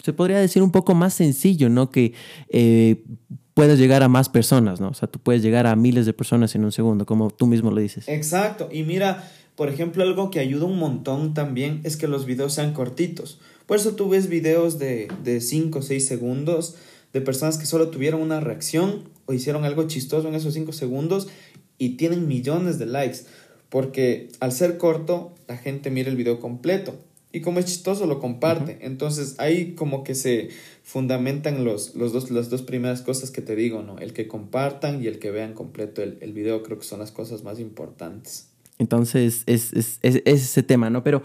se 0.04 0.14
podría 0.14 0.40
decir, 0.40 0.62
un 0.62 0.72
poco 0.72 0.94
más 0.94 1.16
sencillo, 1.16 1.68
¿no? 1.68 1.90
Que 1.90 2.14
eh, 2.50 3.04
puedes 3.56 3.80
llegar 3.80 4.04
a 4.04 4.08
más 4.08 4.30
personas, 4.30 4.80
¿no? 4.80 4.90
O 4.90 4.94
sea, 4.94 5.08
tú 5.10 5.20
puedes 5.20 5.42
llegar 5.42 5.66
a 5.66 5.76
miles 5.76 6.06
de 6.06 6.14
personas 6.14 6.54
en 6.54 6.64
un 6.64 6.72
segundo, 6.72 7.08
como 7.08 7.32
tú 7.32 7.48
mismo 7.48 7.72
lo 7.72 7.82
dices. 7.82 8.08
Exacto. 8.08 8.70
Y 8.72 8.84
mira, 8.84 9.28
por 9.56 9.68
ejemplo, 9.68 10.04
algo 10.04 10.30
que 10.30 10.40
ayuda 10.40 10.66
un 10.66 10.78
montón 10.78 11.34
también 11.34 11.82
es 11.84 11.98
que 11.98 12.08
los 12.08 12.28
videos 12.28 12.54
sean 12.54 12.74
cortitos. 12.74 13.40
Por 13.66 13.78
eso 13.78 13.96
tú 13.96 14.10
ves 14.10 14.30
videos 14.30 14.78
de 14.78 15.42
5 15.42 15.80
o 15.80 15.82
6 15.82 16.08
segundos 16.08 16.76
de 17.14 17.22
personas 17.22 17.58
que 17.58 17.66
solo 17.66 17.90
tuvieron 17.90 18.22
una 18.22 18.40
reacción 18.40 19.10
o 19.26 19.34
hicieron 19.34 19.66
algo 19.66 19.88
chistoso 19.88 20.28
en 20.28 20.36
esos 20.36 20.54
5 20.54 20.72
segundos 20.72 21.28
y 21.80 21.98
tienen 21.98 22.28
millones 22.28 22.78
de 22.78 22.86
likes 22.86 23.22
porque 23.70 24.30
al 24.40 24.52
ser 24.52 24.78
corto 24.78 25.34
la 25.48 25.58
gente 25.58 25.90
mira 25.90 26.10
el 26.10 26.16
video 26.16 26.40
completo 26.40 26.96
y 27.32 27.42
como 27.42 27.60
es 27.60 27.66
chistoso 27.66 28.08
lo 28.08 28.20
comparte. 28.20 28.80
Entonces 28.82 29.36
ahí 29.38 29.74
como 29.76 30.04
que 30.04 30.16
se 30.16 30.50
fundamentan 30.84 31.64
los, 31.64 31.96
los 31.96 32.12
dos, 32.12 32.32
las 32.32 32.50
dos 32.50 32.64
primeras 32.64 33.02
cosas 33.02 33.32
que 33.32 33.42
te 33.42 33.56
digo, 33.56 33.84
¿no? 33.84 34.00
El 34.00 34.14
que 34.14 34.28
compartan 34.28 35.04
y 35.04 35.08
el 35.08 35.20
que 35.20 35.32
vean 35.32 35.54
completo 35.54 36.02
el, 36.02 36.18
el 36.22 36.34
video 36.34 36.64
creo 36.64 36.80
que 36.80 36.86
son 36.86 37.00
las 37.00 37.12
cosas 37.12 37.44
más 37.44 37.60
importantes. 37.60 38.50
Entonces 38.80 39.44
es, 39.46 39.74
es, 39.74 40.00
es, 40.02 40.22
ese 40.26 40.64
tema, 40.64 40.90
¿no? 40.90 41.04
Pero 41.04 41.22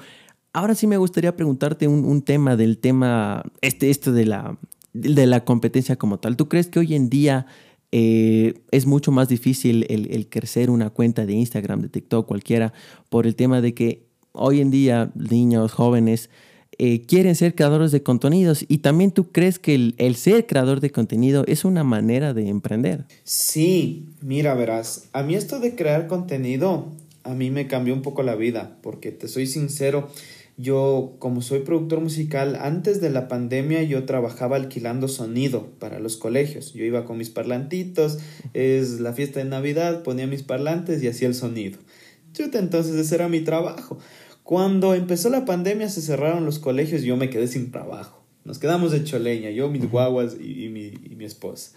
ahora 0.52 0.74
sí 0.74 0.86
me 0.86 0.98
gustaría 0.98 1.36
preguntarte 1.36 1.88
un, 1.88 2.04
un 2.04 2.22
tema 2.22 2.56
del 2.56 2.78
tema, 2.78 3.42
este, 3.62 3.88
esto 3.88 4.12
de 4.12 4.26
la, 4.26 4.58
de 4.92 5.26
la 5.26 5.44
competencia 5.44 5.96
como 5.96 6.18
tal. 6.18 6.36
¿Tú 6.36 6.48
crees 6.48 6.66
que 6.66 6.80
hoy 6.80 6.94
en 6.94 7.08
día 7.08 7.46
eh, 7.96 8.54
es 8.72 8.86
mucho 8.86 9.12
más 9.12 9.28
difícil 9.28 9.86
el, 9.88 10.28
crecer 10.28 10.68
una 10.68 10.90
cuenta 10.90 11.26
de 11.26 11.34
Instagram, 11.34 11.80
de 11.80 11.88
TikTok, 11.88 12.26
cualquiera, 12.26 12.72
por 13.08 13.24
el 13.24 13.36
tema 13.36 13.60
de 13.60 13.72
que 13.72 14.02
hoy 14.32 14.60
en 14.60 14.72
día 14.72 15.12
niños, 15.14 15.70
jóvenes, 15.70 16.28
eh, 16.78 17.02
quieren 17.06 17.36
ser 17.36 17.54
creadores 17.54 17.92
de 17.92 18.02
contenidos 18.02 18.64
y 18.66 18.78
también 18.78 19.12
tú 19.12 19.30
crees 19.30 19.60
que 19.60 19.92
el, 19.96 20.16
ser 20.16 20.44
creador 20.46 20.80
de 20.80 20.90
contenido 20.90 21.44
es 21.46 21.64
una 21.64 21.84
manera 21.84 22.34
de 22.34 22.48
emprender. 22.48 23.04
Sí, 23.22 24.08
mira, 24.20 24.54
verás, 24.54 25.04
a 25.12 25.22
mí 25.22 25.36
esto 25.36 25.60
de 25.60 25.76
crear 25.76 26.08
contenido, 26.08 26.88
a 27.22 27.32
mí 27.34 27.52
me 27.52 27.68
cambió 27.68 27.94
un 27.94 28.02
poco 28.02 28.24
la 28.24 28.34
vida, 28.34 28.76
porque 28.82 29.12
te 29.12 29.28
soy 29.28 29.46
sincero, 29.46 30.08
yo, 30.56 31.16
como 31.18 31.42
soy 31.42 31.60
productor 31.60 32.00
musical, 32.00 32.56
antes 32.60 33.00
de 33.00 33.10
la 33.10 33.26
pandemia 33.26 33.82
yo 33.82 34.04
trabajaba 34.04 34.56
alquilando 34.56 35.08
sonido 35.08 35.70
para 35.80 35.98
los 35.98 36.16
colegios. 36.16 36.72
Yo 36.74 36.84
iba 36.84 37.04
con 37.04 37.18
mis 37.18 37.30
parlantitos, 37.30 38.18
es 38.52 39.00
la 39.00 39.12
fiesta 39.12 39.40
de 39.40 39.46
Navidad, 39.46 40.02
ponía 40.04 40.28
mis 40.28 40.44
parlantes 40.44 41.02
y 41.02 41.08
hacía 41.08 41.26
el 41.26 41.34
sonido. 41.34 41.78
entonces 42.38 42.94
ese 42.94 43.14
era 43.16 43.28
mi 43.28 43.40
trabajo. 43.40 43.98
Cuando 44.44 44.94
empezó 44.94 45.28
la 45.30 45.44
pandemia 45.44 45.88
se 45.88 46.02
cerraron 46.02 46.44
los 46.44 46.58
colegios 46.58 47.02
y 47.02 47.06
yo 47.06 47.16
me 47.16 47.30
quedé 47.30 47.48
sin 47.48 47.72
trabajo. 47.72 48.22
Nos 48.44 48.58
quedamos 48.58 48.92
de 48.92 49.02
choleña, 49.02 49.50
yo, 49.50 49.70
mis 49.70 49.90
guaguas 49.90 50.36
y, 50.38 50.68
mi, 50.68 50.92
y 51.02 51.16
mi, 51.16 51.24
esposa. 51.24 51.72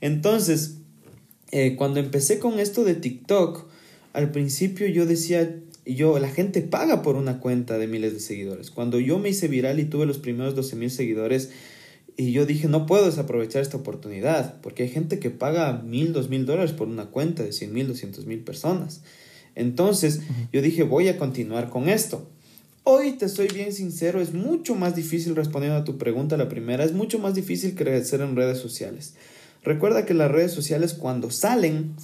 Entonces, 0.00 0.78
eh, 1.50 1.74
cuando 1.76 1.98
empecé 1.98 2.38
con 2.38 2.60
esto 2.60 2.84
de 2.84 2.94
TikTok, 2.94 3.66
al 4.12 4.30
principio 4.30 4.86
yo 4.86 5.04
decía, 5.04 5.58
y 5.84 5.94
yo, 5.94 6.18
la 6.18 6.28
gente 6.28 6.62
paga 6.62 7.02
por 7.02 7.16
una 7.16 7.40
cuenta 7.40 7.78
de 7.78 7.86
miles 7.86 8.12
de 8.12 8.20
seguidores. 8.20 8.70
Cuando 8.70 9.00
yo 9.00 9.18
me 9.18 9.30
hice 9.30 9.48
viral 9.48 9.80
y 9.80 9.84
tuve 9.84 10.06
los 10.06 10.18
primeros 10.18 10.54
12 10.54 10.76
mil 10.76 10.90
seguidores, 10.90 11.50
y 12.16 12.32
yo 12.32 12.46
dije, 12.46 12.68
no 12.68 12.86
puedo 12.86 13.06
desaprovechar 13.06 13.62
esta 13.62 13.78
oportunidad, 13.78 14.60
porque 14.60 14.84
hay 14.84 14.90
gente 14.90 15.18
que 15.18 15.30
paga 15.30 15.82
mil, 15.82 16.12
dos 16.12 16.28
mil 16.28 16.46
dólares 16.46 16.72
por 16.72 16.88
una 16.88 17.06
cuenta 17.06 17.42
de 17.42 17.52
100 17.52 17.72
mil, 17.72 17.88
200 17.88 18.26
mil 18.26 18.40
personas. 18.40 19.02
Entonces, 19.54 20.20
yo 20.52 20.62
dije, 20.62 20.82
voy 20.82 21.08
a 21.08 21.18
continuar 21.18 21.68
con 21.68 21.88
esto. 21.88 22.28
Hoy 22.84 23.12
te 23.12 23.28
soy 23.28 23.48
bien 23.48 23.72
sincero, 23.72 24.20
es 24.20 24.34
mucho 24.34 24.74
más 24.74 24.96
difícil 24.96 25.36
respondiendo 25.36 25.78
a 25.78 25.84
tu 25.84 25.98
pregunta, 25.98 26.36
la 26.36 26.48
primera, 26.48 26.84
es 26.84 26.92
mucho 26.92 27.18
más 27.18 27.34
difícil 27.34 27.74
crecer 27.74 28.20
en 28.20 28.36
redes 28.36 28.58
sociales. 28.58 29.14
Recuerda 29.62 30.04
que 30.04 30.14
las 30.14 30.30
redes 30.30 30.52
sociales 30.52 30.92
cuando 30.94 31.30
salen, 31.30 31.94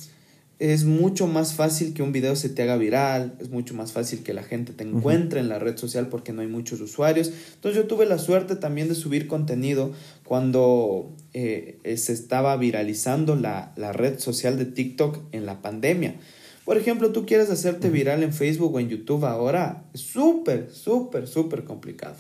es 0.59 0.85
mucho 0.85 1.29
más 1.29 1.55
fácil 1.55 1.95
que 1.95 2.03
un 2.03 2.11
video 2.11 2.35
se 2.35 2.49
te 2.49 2.63
haga 2.63 2.77
viral, 2.77 3.37
es 3.41 3.51
mucho 3.51 3.75
más 3.75 3.93
fácil 3.93 4.25
que 4.25 4.35
la 4.35 4.43
gente 4.43 4.73
te 4.73 4.83
encuentre 4.83 5.39
en 5.39 5.49
la 5.49 5.61
red 5.61 5.77
social 5.77 6.09
porque 6.09 6.33
no 6.33 6.41
hay 6.41 6.49
muchos 6.49 6.81
usuarios. 6.81 7.31
Entonces 7.55 7.81
yo 7.81 7.87
tuve 7.87 8.07
la 8.07 8.19
suerte 8.19 8.57
también 8.57 8.89
de 8.89 8.97
subir 8.97 9.29
contenido 9.29 9.93
cuando 10.25 11.15
eh, 11.33 11.79
se 11.97 12.13
estaba 12.13 12.57
viralizando 12.57 13.37
la, 13.37 13.73
la, 13.77 13.93
red 13.93 14.19
social 14.19 14.59
de 14.59 14.65
TikTok 14.65 15.21
en 15.31 15.47
la 15.47 15.63
pandemia. 15.63 16.17
Por 16.65 16.77
ejemplo, 16.77 17.13
tú 17.13 17.25
quieres 17.25 17.51
hacerte 17.51 17.89
viral 17.89 18.23
en 18.25 18.33
Facebook 18.33 18.75
o 18.75 18.81
en 18.81 18.89
YouTube 18.89 19.25
ahora, 19.25 19.85
es 19.95 20.01
súper, 20.01 20.71
súper, 20.71 21.29
súper 21.29 21.65
complicado. 21.65 22.17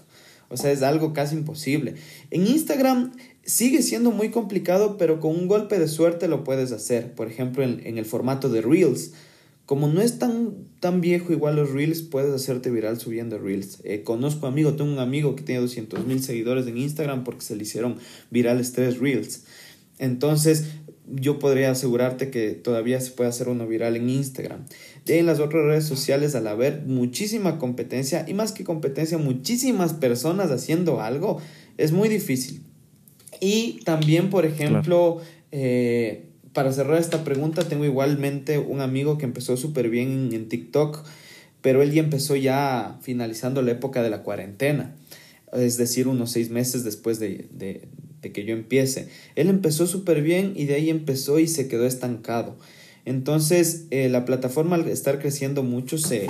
O 0.50 0.56
sea, 0.56 0.72
es 0.72 0.82
algo 0.82 1.12
casi 1.12 1.36
imposible. 1.36 1.94
En 2.30 2.46
Instagram 2.46 3.12
Sigue 3.48 3.80
siendo 3.80 4.10
muy 4.10 4.28
complicado, 4.28 4.98
pero 4.98 5.20
con 5.20 5.34
un 5.34 5.48
golpe 5.48 5.78
de 5.78 5.88
suerte 5.88 6.28
lo 6.28 6.44
puedes 6.44 6.70
hacer. 6.70 7.14
Por 7.14 7.28
ejemplo, 7.28 7.64
en, 7.64 7.96
el 7.96 8.04
formato 8.04 8.50
de 8.50 8.60
Reels. 8.60 9.12
Como 9.64 9.88
no 9.88 10.02
es 10.02 10.18
tan, 10.18 10.52
tan 10.80 11.00
viejo 11.00 11.32
igual 11.32 11.56
los 11.56 11.70
Reels, 11.70 12.02
puedes 12.02 12.30
hacerte 12.30 12.70
viral 12.70 13.00
subiendo 13.00 13.38
Reels. 13.38 13.78
Eh, 13.84 14.02
conozco 14.02 14.46
amigo, 14.46 14.74
tengo 14.74 14.92
un 14.92 14.98
amigo 14.98 15.34
que 15.34 15.44
tiene 15.44 15.62
200 15.62 16.06
mil 16.06 16.22
seguidores 16.22 16.66
en 16.66 16.76
Instagram 16.76 17.24
porque 17.24 17.40
se 17.40 17.56
le 17.56 17.62
hicieron 17.62 17.96
virales 18.30 18.72
tres 18.72 18.98
Reels. 18.98 19.44
Entonces, 19.98 20.66
yo 21.10 21.38
podría 21.38 21.70
asegurarte 21.70 22.28
que 22.28 22.50
todavía 22.50 23.00
se 23.00 23.12
puede 23.12 23.30
hacer 23.30 23.48
uno 23.48 23.66
viral 23.66 23.96
en 23.96 24.10
Instagram. 24.10 24.66
De 25.08 25.18
en 25.18 25.26
las 25.26 25.40
otras 25.40 25.64
redes 25.64 25.84
sociales, 25.84 26.34
al 26.34 26.46
haber 26.46 26.82
muchísima 26.86 27.58
competencia, 27.58 28.26
y 28.28 28.34
más 28.34 28.52
que 28.52 28.62
competencia, 28.62 29.16
muchísimas 29.16 29.94
personas 29.94 30.50
haciendo 30.50 31.00
algo, 31.00 31.40
es 31.78 31.92
muy 31.92 32.10
difícil. 32.10 32.62
Y 33.40 33.80
también, 33.84 34.28
por 34.28 34.44
ejemplo, 34.44 35.22
eh, 35.50 36.26
para 36.52 36.72
cerrar 36.72 36.98
esta 36.98 37.24
pregunta, 37.24 37.66
tengo 37.68 37.86
igualmente 37.86 38.58
un 38.58 38.82
amigo 38.82 39.16
que 39.16 39.24
empezó 39.24 39.56
súper 39.56 39.88
bien 39.88 40.30
en, 40.32 40.48
TikTok, 40.48 41.02
pero 41.62 41.82
él 41.82 41.92
ya 41.92 42.02
empezó 42.02 42.36
ya 42.36 42.98
finalizando 43.00 43.62
la 43.62 43.72
época 43.72 44.02
de 44.02 44.10
la 44.10 44.22
cuarentena. 44.22 44.94
es 45.52 45.78
decir, 45.78 46.06
unos 46.06 46.32
seis 46.32 46.50
meses 46.50 46.84
después 46.84 47.18
de, 47.18 47.48
que 48.20 48.44
yo 48.44 48.54
empiece. 48.54 49.08
Él 49.36 49.48
empezó 49.48 49.86
súper 49.86 50.20
bien 50.20 50.52
y 50.54 50.66
de 50.66 50.74
ahí 50.74 50.90
empezó 50.90 51.38
y 51.38 51.48
se 51.48 51.66
quedó 51.66 51.86
estancado. 51.86 52.58
Entonces, 53.08 53.86
eh, 53.90 54.10
la 54.10 54.26
plataforma 54.26 54.76
al 54.76 54.86
estar 54.86 55.18
creciendo 55.18 55.62
mucho 55.62 55.96
se 55.96 56.26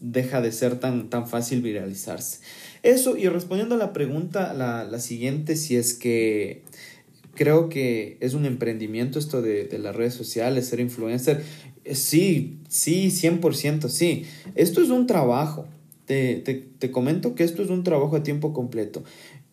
deja 0.00 0.42
de 0.42 0.52
ser 0.52 0.78
tan, 0.78 1.08
tan 1.08 1.26
fácil 1.26 1.62
viralizarse. 1.62 2.40
Eso, 2.82 3.16
y 3.16 3.28
respondiendo 3.28 3.76
a 3.76 3.78
la 3.78 3.94
pregunta, 3.94 4.52
la, 4.52 4.84
la 4.84 5.00
siguiente, 5.00 5.56
si 5.56 5.74
es 5.74 5.94
que 5.94 6.64
creo 7.34 7.70
que 7.70 8.18
es 8.20 8.34
un 8.34 8.44
emprendimiento 8.44 9.18
esto 9.18 9.40
de, 9.40 9.64
de 9.64 9.78
las 9.78 9.96
redes 9.96 10.12
sociales, 10.12 10.68
ser 10.68 10.80
influencer. 10.80 11.42
Sí, 11.90 12.58
sí, 12.68 13.06
100% 13.06 13.88
sí. 13.88 14.24
Esto 14.54 14.82
es 14.82 14.90
un 14.90 15.06
trabajo. 15.06 15.66
Te, 16.04 16.36
te, 16.36 16.54
te, 16.54 16.90
comento 16.90 17.34
que 17.34 17.42
esto 17.42 17.62
es 17.62 17.70
un 17.70 17.84
trabajo 17.84 18.16
a 18.16 18.22
tiempo 18.22 18.52
completo. 18.52 19.02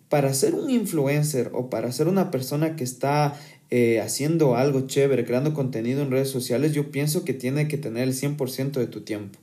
Para 0.10 0.34
ser 0.34 0.56
un 0.56 0.70
influencer 0.70 1.52
o 1.54 1.70
para 1.70 1.92
ser 1.94 2.08
una 2.08 2.32
persona 2.32 2.76
que 2.76 2.84
está 2.84 3.40
eh, 3.70 4.00
haciendo 4.02 4.56
algo 4.56 4.82
chévere, 4.82 5.26
creando 5.26 5.54
contenido 5.54 6.02
en 6.02 6.12
redes 6.12 6.30
sociales, 6.30 6.74
yo 6.74 6.92
pienso 6.92 7.24
que 7.24 7.34
tiene 7.34 7.68
que 7.68 7.78
tener 7.78 8.04
el 8.04 8.14
100% 8.14 8.72
de 8.74 8.88
tu 8.88 9.02
tiempo. 9.02 9.40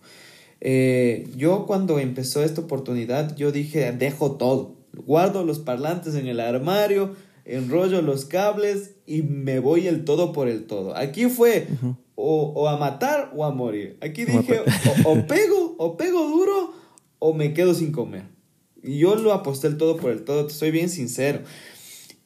Eh, 0.61 1.29
yo 1.37 1.67
cuando 1.67 1.99
empezó 1.99 2.43
esta 2.43 2.61
oportunidad, 2.61 3.35
yo 3.37 3.51
dije, 3.51 3.93
dejo 3.93 4.33
todo, 4.33 4.77
guardo 5.07 5.45
los 5.45 5.59
parlantes 5.59 6.15
en 6.15 6.27
el 6.27 6.41
armario, 6.41 7.15
enrollo 7.45 8.03
los 8.03 8.27
cables 8.27 8.93
y 9.07 9.23
me 9.23 9.59
voy 9.59 9.87
el 9.87 10.05
todo 10.05 10.33
por 10.33 10.49
el 10.49 10.65
todo. 10.65 10.97
Aquí 10.97 11.27
fue 11.27 11.67
o, 12.15 12.69
a 12.69 12.77
matar 12.77 13.33
o 13.35 13.45
a 13.45 13.51
morir. 13.51 13.97
Aquí 14.01 14.25
dije, 14.25 14.61
o, 15.05 15.27
pego, 15.27 15.75
o 15.79 15.97
pego 15.97 16.29
duro 16.29 16.75
o 17.19 17.35
me 17.35 17.55
quedo 17.55 17.75
sin 17.75 17.93
comer. 17.93 18.25
Y 18.83 18.99
yo 18.99 19.15
lo 19.17 19.33
aposté 19.33 19.67
el 19.67 19.77
todo 19.77 19.97
por 19.97 20.11
el 20.11 20.25
todo, 20.25 20.49
soy 20.49 20.71
bien 20.71 20.89
sincero. 20.89 21.41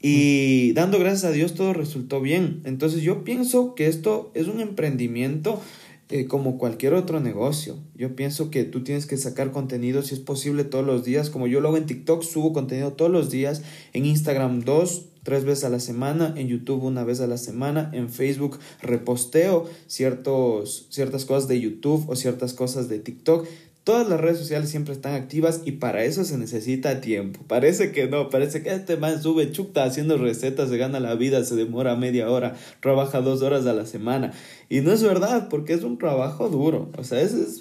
Y 0.06 0.74
dando 0.74 0.98
gracias 0.98 1.24
a 1.24 1.30
Dios 1.30 1.54
todo 1.54 1.72
resultó 1.72 2.20
bien. 2.20 2.60
Entonces 2.64 3.00
yo 3.00 3.24
pienso 3.24 3.74
que 3.74 3.86
esto 3.86 4.30
es 4.34 4.48
un 4.48 4.60
emprendimiento 4.60 5.62
eh, 6.10 6.26
como 6.26 6.58
cualquier 6.58 6.92
otro 6.92 7.20
negocio. 7.20 7.78
Yo 7.94 8.14
pienso 8.14 8.50
que 8.50 8.64
tú 8.64 8.84
tienes 8.84 9.06
que 9.06 9.16
sacar 9.16 9.50
contenido 9.50 10.02
si 10.02 10.12
es 10.12 10.20
posible 10.20 10.64
todos 10.64 10.84
los 10.84 11.04
días. 11.04 11.30
Como 11.30 11.46
yo 11.46 11.62
lo 11.62 11.68
hago 11.68 11.78
en 11.78 11.86
TikTok, 11.86 12.22
subo 12.22 12.52
contenido 12.52 12.92
todos 12.92 13.10
los 13.10 13.30
días. 13.30 13.62
En 13.94 14.04
Instagram 14.04 14.60
dos, 14.60 15.06
tres 15.22 15.46
veces 15.46 15.64
a 15.64 15.70
la 15.70 15.80
semana. 15.80 16.34
En 16.36 16.48
YouTube 16.48 16.84
una 16.84 17.02
vez 17.02 17.22
a 17.22 17.26
la 17.26 17.38
semana. 17.38 17.88
En 17.94 18.10
Facebook 18.10 18.58
reposteo 18.82 19.64
ciertos, 19.86 20.86
ciertas 20.90 21.24
cosas 21.24 21.48
de 21.48 21.62
YouTube 21.62 22.04
o 22.10 22.14
ciertas 22.14 22.52
cosas 22.52 22.90
de 22.90 22.98
TikTok. 22.98 23.46
Todas 23.84 24.08
las 24.08 24.18
redes 24.18 24.38
sociales 24.38 24.70
siempre 24.70 24.94
están 24.94 25.14
activas 25.14 25.60
y 25.66 25.72
para 25.72 26.04
eso 26.04 26.24
se 26.24 26.38
necesita 26.38 27.02
tiempo. 27.02 27.40
Parece 27.46 27.92
que 27.92 28.08
no, 28.08 28.30
parece 28.30 28.62
que 28.62 28.74
este 28.74 28.96
man 28.96 29.22
sube 29.22 29.52
chuta 29.52 29.84
haciendo 29.84 30.16
recetas, 30.16 30.70
se 30.70 30.78
gana 30.78 31.00
la 31.00 31.14
vida, 31.14 31.44
se 31.44 31.54
demora 31.54 31.94
media 31.94 32.30
hora, 32.30 32.56
trabaja 32.80 33.20
dos 33.20 33.42
horas 33.42 33.66
a 33.66 33.74
la 33.74 33.84
semana. 33.84 34.32
Y 34.70 34.80
no 34.80 34.90
es 34.90 35.02
verdad, 35.02 35.48
porque 35.50 35.74
es 35.74 35.84
un 35.84 35.98
trabajo 35.98 36.48
duro. 36.48 36.90
O 36.96 37.04
sea, 37.04 37.20
es, 37.20 37.34
es, 37.34 37.60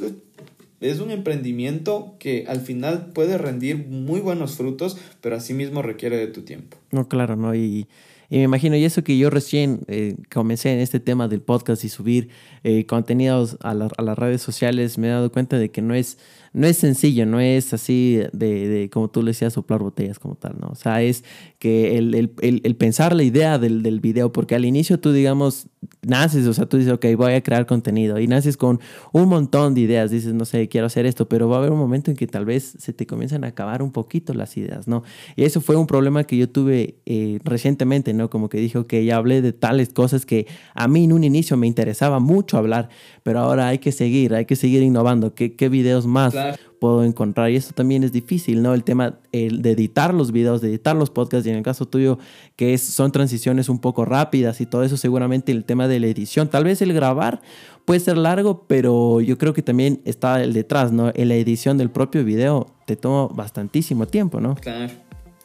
es 0.79 0.99
un 0.99 1.11
emprendimiento 1.11 2.15
que 2.19 2.45
al 2.47 2.61
final 2.61 3.11
puede 3.13 3.37
rendir 3.37 3.85
muy 3.87 4.21
buenos 4.21 4.55
frutos, 4.55 4.97
pero 5.19 5.35
asimismo 5.35 5.81
requiere 5.81 6.15
de 6.15 6.27
tu 6.27 6.43
tiempo. 6.43 6.77
No, 6.91 7.07
claro, 7.09 7.35
no. 7.35 7.53
Y, 7.53 7.87
y 8.33 8.37
me 8.37 8.45
imagino, 8.45 8.75
y 8.75 8.83
eso 8.83 9.03
que 9.03 9.15
yo 9.15 9.29
recién 9.29 9.81
eh, 9.87 10.15
comencé 10.33 10.73
en 10.73 10.79
este 10.79 10.99
tema 10.99 11.27
del 11.27 11.41
podcast 11.41 11.83
y 11.83 11.89
subir 11.89 12.29
eh, 12.63 12.87
contenidos 12.87 13.57
a, 13.61 13.69
a, 13.69 14.01
las 14.01 14.17
redes 14.17 14.41
sociales, 14.41 14.97
me 14.97 15.05
he 15.05 15.11
dado 15.11 15.31
cuenta 15.31 15.59
de 15.59 15.69
que 15.69 15.83
no 15.83 15.93
es, 15.93 16.17
no 16.53 16.67
es 16.67 16.77
sencillo, 16.77 17.25
no 17.25 17.39
es 17.39 17.73
así 17.73 18.19
de, 18.31 18.67
de, 18.67 18.89
como 18.91 19.09
tú 19.09 19.23
le 19.23 19.31
decías, 19.31 19.53
soplar 19.53 19.81
botellas 19.81 20.19
como 20.19 20.35
tal, 20.35 20.55
¿no? 20.59 20.67
O 20.67 20.75
sea, 20.75 21.01
es 21.01 21.23
que 21.57 21.97
el, 21.97 22.13
el, 22.13 22.61
el, 22.63 22.75
pensar 22.75 23.15
la 23.15 23.23
idea 23.23 23.57
del, 23.57 23.81
del, 23.81 23.99
video, 23.99 24.31
porque 24.31 24.53
al 24.53 24.63
inicio 24.63 24.99
tú, 24.99 25.11
digamos, 25.11 25.67
naces, 26.03 26.45
o 26.45 26.53
sea, 26.53 26.67
tú 26.67 26.77
dices, 26.77 26.93
ok, 26.93 27.05
voy 27.17 27.33
a 27.33 27.41
crear 27.41 27.65
contenido 27.65 28.19
y 28.19 28.27
naces 28.27 28.55
con 28.55 28.79
un 29.11 29.29
montón 29.29 29.73
de 29.73 29.81
ideas, 29.81 30.11
dices, 30.11 30.33
no 30.35 30.45
sé, 30.45 30.67
quiero 30.67 30.87
hacer 30.87 31.07
esto, 31.07 31.27
pero 31.27 31.49
va 31.49 31.55
a 31.55 31.59
haber 31.59 31.71
un 31.71 31.79
momento 31.79 32.11
en 32.11 32.17
que 32.17 32.27
tal 32.27 32.45
vez 32.45 32.75
se 32.77 32.93
te 32.93 33.07
comienzan 33.07 33.43
a 33.45 33.47
acabar 33.47 33.81
un 33.81 33.91
poquito 33.91 34.33
las 34.35 34.55
ideas, 34.55 34.87
¿no? 34.87 35.03
Y 35.35 35.45
eso 35.45 35.59
fue 35.59 35.75
un 35.75 35.87
problema 35.87 36.23
que 36.23 36.37
yo 36.37 36.49
tuve 36.49 36.97
eh, 37.07 37.39
recientemente, 37.43 38.13
¿no? 38.13 38.29
Como 38.29 38.47
que 38.49 38.59
dije, 38.59 38.85
que 38.85 39.03
ya 39.05 39.17
hablé 39.17 39.41
de 39.41 39.53
tales 39.53 39.89
cosas 39.89 40.25
que 40.25 40.45
a 40.75 40.87
mí 40.87 41.05
en 41.05 41.13
un 41.13 41.23
inicio 41.23 41.57
me 41.57 41.65
interesaba 41.65 42.19
mucho 42.19 42.57
hablar, 42.57 42.89
pero 43.23 43.39
ahora 43.39 43.69
hay 43.69 43.79
que 43.79 43.91
seguir, 43.91 44.35
hay 44.35 44.45
que 44.45 44.55
seguir 44.55 44.83
innovando, 44.83 45.33
¿qué, 45.33 45.55
qué 45.55 45.69
videos 45.69 46.05
más? 46.05 46.35
Puedo 46.79 47.03
encontrar. 47.03 47.51
Y 47.51 47.55
eso 47.55 47.73
también 47.73 48.03
es 48.03 48.11
difícil, 48.11 48.61
¿no? 48.61 48.73
El 48.73 48.83
tema 48.83 49.19
el 49.31 49.61
de 49.61 49.71
editar 49.71 50.13
los 50.13 50.31
videos, 50.31 50.61
de 50.61 50.69
editar 50.69 50.95
los 50.95 51.09
podcasts, 51.09 51.47
y 51.47 51.49
en 51.49 51.57
el 51.57 51.63
caso 51.63 51.85
tuyo, 51.87 52.19
que 52.55 52.73
es, 52.73 52.81
son 52.81 53.11
transiciones 53.11 53.69
un 53.69 53.79
poco 53.79 54.05
rápidas 54.05 54.61
y 54.61 54.65
todo 54.65 54.83
eso, 54.83 54.97
seguramente 54.97 55.51
el 55.51 55.65
tema 55.65 55.87
de 55.87 55.99
la 55.99 56.07
edición. 56.07 56.49
Tal 56.49 56.63
vez 56.63 56.81
el 56.81 56.93
grabar 56.93 57.41
puede 57.85 57.99
ser 57.99 58.17
largo, 58.17 58.65
pero 58.67 59.21
yo 59.21 59.37
creo 59.37 59.53
que 59.53 59.61
también 59.61 60.01
está 60.05 60.43
el 60.43 60.53
detrás, 60.53 60.91
¿no? 60.91 61.11
En 61.13 61.29
la 61.29 61.35
edición 61.35 61.77
del 61.77 61.89
propio 61.89 62.23
video 62.23 62.67
te 62.85 62.95
toma 62.95 63.33
bastantísimo 63.33 64.07
tiempo, 64.07 64.39
¿no? 64.39 64.55
Claro. 64.55 64.91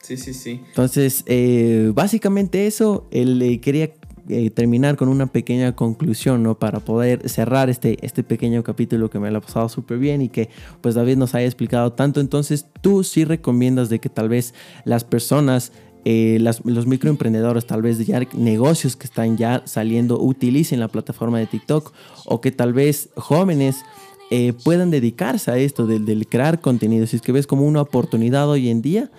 Sí, 0.02 0.16
sí, 0.16 0.32
sí. 0.32 0.62
Entonces, 0.68 1.22
eh, 1.26 1.90
básicamente 1.94 2.66
eso, 2.66 3.06
eh, 3.10 3.60
quería 3.60 3.92
eh, 4.28 4.50
terminar 4.50 4.96
con 4.96 5.08
una 5.08 5.26
pequeña 5.26 5.74
conclusión, 5.74 6.42
¿no? 6.42 6.58
Para 6.58 6.80
poder 6.80 7.28
cerrar 7.28 7.70
este, 7.70 7.98
este 8.04 8.22
pequeño 8.22 8.62
capítulo 8.62 9.10
que 9.10 9.18
me 9.18 9.30
lo 9.30 9.38
ha 9.38 9.40
pasado 9.40 9.68
súper 9.68 9.98
bien 9.98 10.22
y 10.22 10.28
que 10.28 10.50
pues 10.80 10.94
David 10.94 11.16
nos 11.16 11.34
haya 11.34 11.46
explicado 11.46 11.92
tanto. 11.92 12.20
Entonces, 12.20 12.66
tú 12.80 13.04
sí 13.04 13.24
recomiendas 13.24 13.88
de 13.88 13.98
que 13.98 14.08
tal 14.08 14.28
vez 14.28 14.54
las 14.84 15.04
personas 15.04 15.72
eh, 16.04 16.38
los 16.40 16.86
microemprendedores, 16.86 17.66
tal 17.66 17.82
vez 17.82 17.98
ya 18.06 18.20
negocios 18.32 18.96
que 18.96 19.06
están 19.06 19.36
ya 19.36 19.62
saliendo, 19.66 20.18
utilicen 20.20 20.80
la 20.80 20.88
plataforma 20.88 21.38
de 21.38 21.46
TikTok 21.46 21.92
o 22.24 22.40
que 22.40 22.50
tal 22.50 22.72
vez 22.72 23.10
jóvenes 23.16 23.84
eh, 24.30 24.52
puedan 24.64 24.90
dedicarse 24.90 25.50
a 25.50 25.58
esto 25.58 25.86
del, 25.86 26.26
crear 26.26 26.60
contenido. 26.60 27.06
Si 27.06 27.16
es 27.16 27.22
que 27.22 27.32
ves 27.32 27.46
como 27.46 27.66
una 27.66 27.82
oportunidad 27.82 28.48
hoy 28.48 28.68
en 28.70 28.80
día 28.80 29.10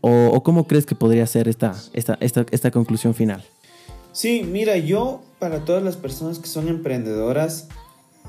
o, 0.00 0.28
o 0.28 0.42
cómo 0.42 0.66
crees 0.66 0.86
que 0.86 0.94
podría 0.94 1.26
ser 1.26 1.48
esta, 1.48 1.74
esta, 1.92 2.16
esta, 2.20 2.46
esta 2.50 2.70
conclusión 2.70 3.14
final. 3.14 3.44
Sí, 4.12 4.42
mira, 4.44 4.76
yo 4.76 5.22
para 5.38 5.64
todas 5.64 5.82
las 5.82 5.96
personas 5.96 6.38
que 6.38 6.48
son 6.48 6.68
emprendedoras, 6.68 7.68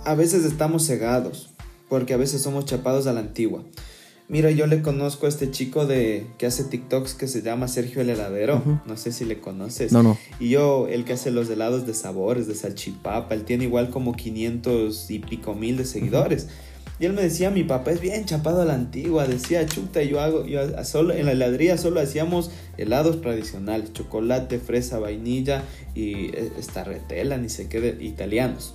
a 0.05 0.15
veces 0.15 0.45
estamos 0.45 0.85
cegados, 0.85 1.49
porque 1.87 2.13
a 2.13 2.17
veces 2.17 2.41
somos 2.41 2.65
chapados 2.65 3.07
a 3.07 3.13
la 3.13 3.21
antigua. 3.21 3.63
Mira, 4.29 4.51
yo 4.51 4.67
le 4.67 4.83
conozco 4.83 5.25
a 5.25 5.29
este 5.29 5.49
chico 5.49 5.87
de 5.87 6.27
que 6.37 6.45
hace 6.45 6.63
TikToks 6.63 7.15
que 7.15 7.27
se 7.27 7.41
llama 7.41 7.67
Sergio 7.67 8.01
el 8.01 8.11
Heladero. 8.11 8.61
No 8.85 8.95
sé 8.95 9.11
si 9.11 9.25
le 9.25 9.39
conoces. 9.39 9.91
No, 9.91 10.03
no. 10.03 10.19
Y 10.39 10.49
yo, 10.49 10.87
el 10.87 11.03
que 11.03 11.13
hace 11.13 11.31
los 11.31 11.49
helados 11.49 11.87
de 11.87 11.95
sabores, 11.95 12.45
de 12.45 12.53
salchipapa, 12.53 13.33
él 13.33 13.43
tiene 13.43 13.63
igual 13.63 13.89
como 13.89 14.13
500 14.13 15.09
y 15.09 15.17
pico 15.17 15.55
mil 15.55 15.77
de 15.77 15.85
seguidores. 15.85 16.47
Y 16.99 17.05
él 17.05 17.13
me 17.13 17.21
decía, 17.21 17.49
mi 17.49 17.63
papá 17.63 17.91
es 17.91 18.01
bien 18.01 18.25
chapado 18.25 18.61
a 18.61 18.65
la 18.65 18.73
antigua, 18.73 19.25
decía, 19.25 19.65
chuta, 19.65 20.03
yo 20.03 20.19
hago, 20.19 20.45
yo 20.45 20.61
solo, 20.83 21.13
en 21.13 21.25
la 21.25 21.31
heladería 21.31 21.77
solo 21.77 22.01
hacíamos 22.01 22.51
helados 22.77 23.21
tradicionales, 23.21 23.93
chocolate, 23.93 24.59
fresa, 24.59 24.99
vainilla 24.99 25.63
y 25.95 26.35
eh, 26.35 26.51
esta 26.59 26.83
retela, 26.83 27.37
ni 27.37 27.47
sé 27.47 27.69
qué, 27.69 27.97
italianos. 28.01 28.73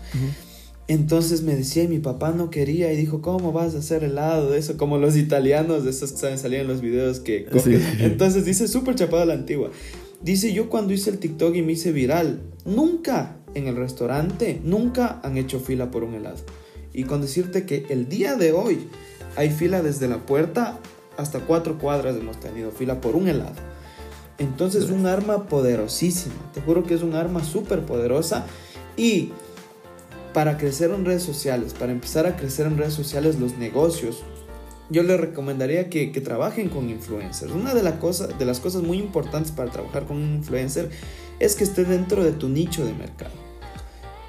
Entonces 0.88 1.42
me 1.42 1.54
decía, 1.54 1.82
y 1.82 1.88
mi 1.88 1.98
papá 1.98 2.32
no 2.32 2.50
quería, 2.50 2.92
y 2.92 2.96
dijo, 2.96 3.20
¿cómo 3.22 3.52
vas 3.52 3.74
a 3.74 3.78
hacer 3.78 4.04
helado 4.04 4.50
de 4.50 4.58
eso? 4.58 4.76
Como 4.76 4.98
los 4.98 5.16
italianos, 5.16 5.84
de 5.84 5.90
esos 5.90 6.12
que 6.12 6.18
saben 6.18 6.38
salir 6.38 6.60
en 6.60 6.68
los 6.68 6.80
videos 6.80 7.20
que 7.20 7.46
Entonces 8.00 8.44
dice, 8.44 8.68
súper 8.68 8.94
chapado 8.94 9.22
a 9.22 9.26
la 9.26 9.34
antigua. 9.34 9.70
Dice, 10.22 10.52
yo 10.54 10.70
cuando 10.70 10.94
hice 10.94 11.10
el 11.10 11.18
TikTok 11.18 11.54
y 11.56 11.62
me 11.62 11.72
hice 11.72 11.92
viral, 11.92 12.40
nunca 12.64 13.36
en 13.54 13.66
el 13.66 13.76
restaurante, 13.76 14.60
nunca 14.64 15.20
han 15.22 15.36
hecho 15.36 15.60
fila 15.60 15.90
por 15.90 16.04
un 16.04 16.14
helado. 16.14 16.38
Y 16.94 17.04
con 17.04 17.20
decirte 17.20 17.66
que 17.66 17.86
el 17.90 18.08
día 18.08 18.36
de 18.36 18.52
hoy 18.52 18.88
hay 19.36 19.50
fila 19.50 19.82
desde 19.82 20.08
la 20.08 20.24
puerta 20.24 20.78
hasta 21.16 21.40
cuatro 21.40 21.78
cuadras 21.78 22.16
hemos 22.16 22.38
tenido 22.38 22.70
fila 22.70 23.00
por 23.00 23.16
un 23.16 23.28
helado. 23.28 23.56
Entonces 24.38 24.84
es 24.84 24.90
un 24.90 25.06
arma 25.06 25.46
poderosísima. 25.46 26.34
Te 26.54 26.60
juro 26.60 26.84
que 26.84 26.94
es 26.94 27.02
un 27.02 27.14
arma 27.14 27.44
súper 27.44 27.84
poderosa. 27.84 28.46
Y 28.96 29.32
para 30.32 30.56
crecer 30.56 30.90
en 30.90 31.04
redes 31.04 31.22
sociales, 31.22 31.74
para 31.74 31.92
empezar 31.92 32.26
a 32.26 32.36
crecer 32.36 32.66
en 32.66 32.78
redes 32.78 32.94
sociales 32.94 33.38
los 33.38 33.56
negocios, 33.58 34.22
yo 34.90 35.02
les 35.02 35.18
recomendaría 35.18 35.90
que, 35.90 36.12
que 36.12 36.20
trabajen 36.20 36.68
con 36.68 36.90
influencers. 36.90 37.52
Una 37.52 37.74
de, 37.74 37.82
la 37.82 37.98
cosa, 37.98 38.28
de 38.28 38.44
las 38.44 38.60
cosas 38.60 38.82
muy 38.82 38.98
importantes 38.98 39.50
para 39.50 39.70
trabajar 39.70 40.06
con 40.06 40.18
un 40.18 40.34
influencer 40.36 40.90
es 41.40 41.56
que 41.56 41.64
esté 41.64 41.84
dentro 41.84 42.22
de 42.22 42.32
tu 42.32 42.48
nicho 42.48 42.84
de 42.84 42.92
mercado. 42.92 43.43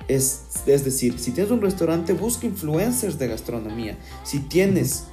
Es, 0.07 0.65
decir, 0.65 1.17
si 1.17 1.31
tienes 1.31 1.51
un 1.51 1.61
restaurante, 1.61 2.13
busca 2.13 2.45
influencers 2.45 3.17
de 3.17 3.27
gastronomía. 3.27 3.97
Si 4.23 4.39
tienes 4.39 5.05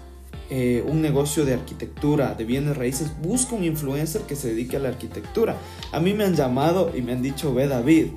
eh, 0.51 0.85
un 0.87 1.01
negocio 1.01 1.45
de 1.45 1.55
arquitectura, 1.55 2.35
de 2.35 2.45
bienes 2.45 2.77
raíces, 2.77 3.11
busca 3.23 3.55
un 3.55 3.65
influencer 3.65 4.23
que 4.23 4.37
se 4.37 4.49
dedique 4.49 4.77
a 4.77 4.81
la 4.81 4.91
arquitectura. 4.91 5.57
A 5.93 6.01
mí 6.01 6.13
me 6.15 6.25
han 6.25 6.35
llamado 6.35 6.93
y 6.95 7.01
me 7.01 7.13
han 7.13 7.23
dicho, 7.23 7.55
ve 7.55 7.69
David, 7.69 8.09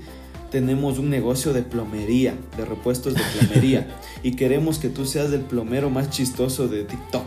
tenemos 0.51 0.99
un 0.99 1.09
negocio 1.09 1.53
de 1.53 1.63
plomería, 1.63 2.35
de 2.57 2.65
repuestos 2.65 3.13
de 3.13 3.21
plomería, 3.37 3.87
y 4.23 4.35
queremos 4.35 4.79
que 4.79 4.89
tú 4.89 5.05
seas 5.05 5.31
el 5.31 5.41
plomero 5.41 5.89
más 5.89 6.09
chistoso 6.09 6.67
de 6.67 6.83
TikTok. 6.83 7.25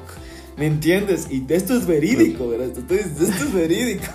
¿Me 0.59 0.67
entiendes? 0.67 1.29
Y 1.31 1.45
esto 1.49 1.77
es 1.77 1.87
verídico, 1.87 2.49
¿verdad? 2.49 2.67
Esto, 2.67 2.95
esto 2.95 3.45
es 3.45 3.53
verídico. 3.53 4.07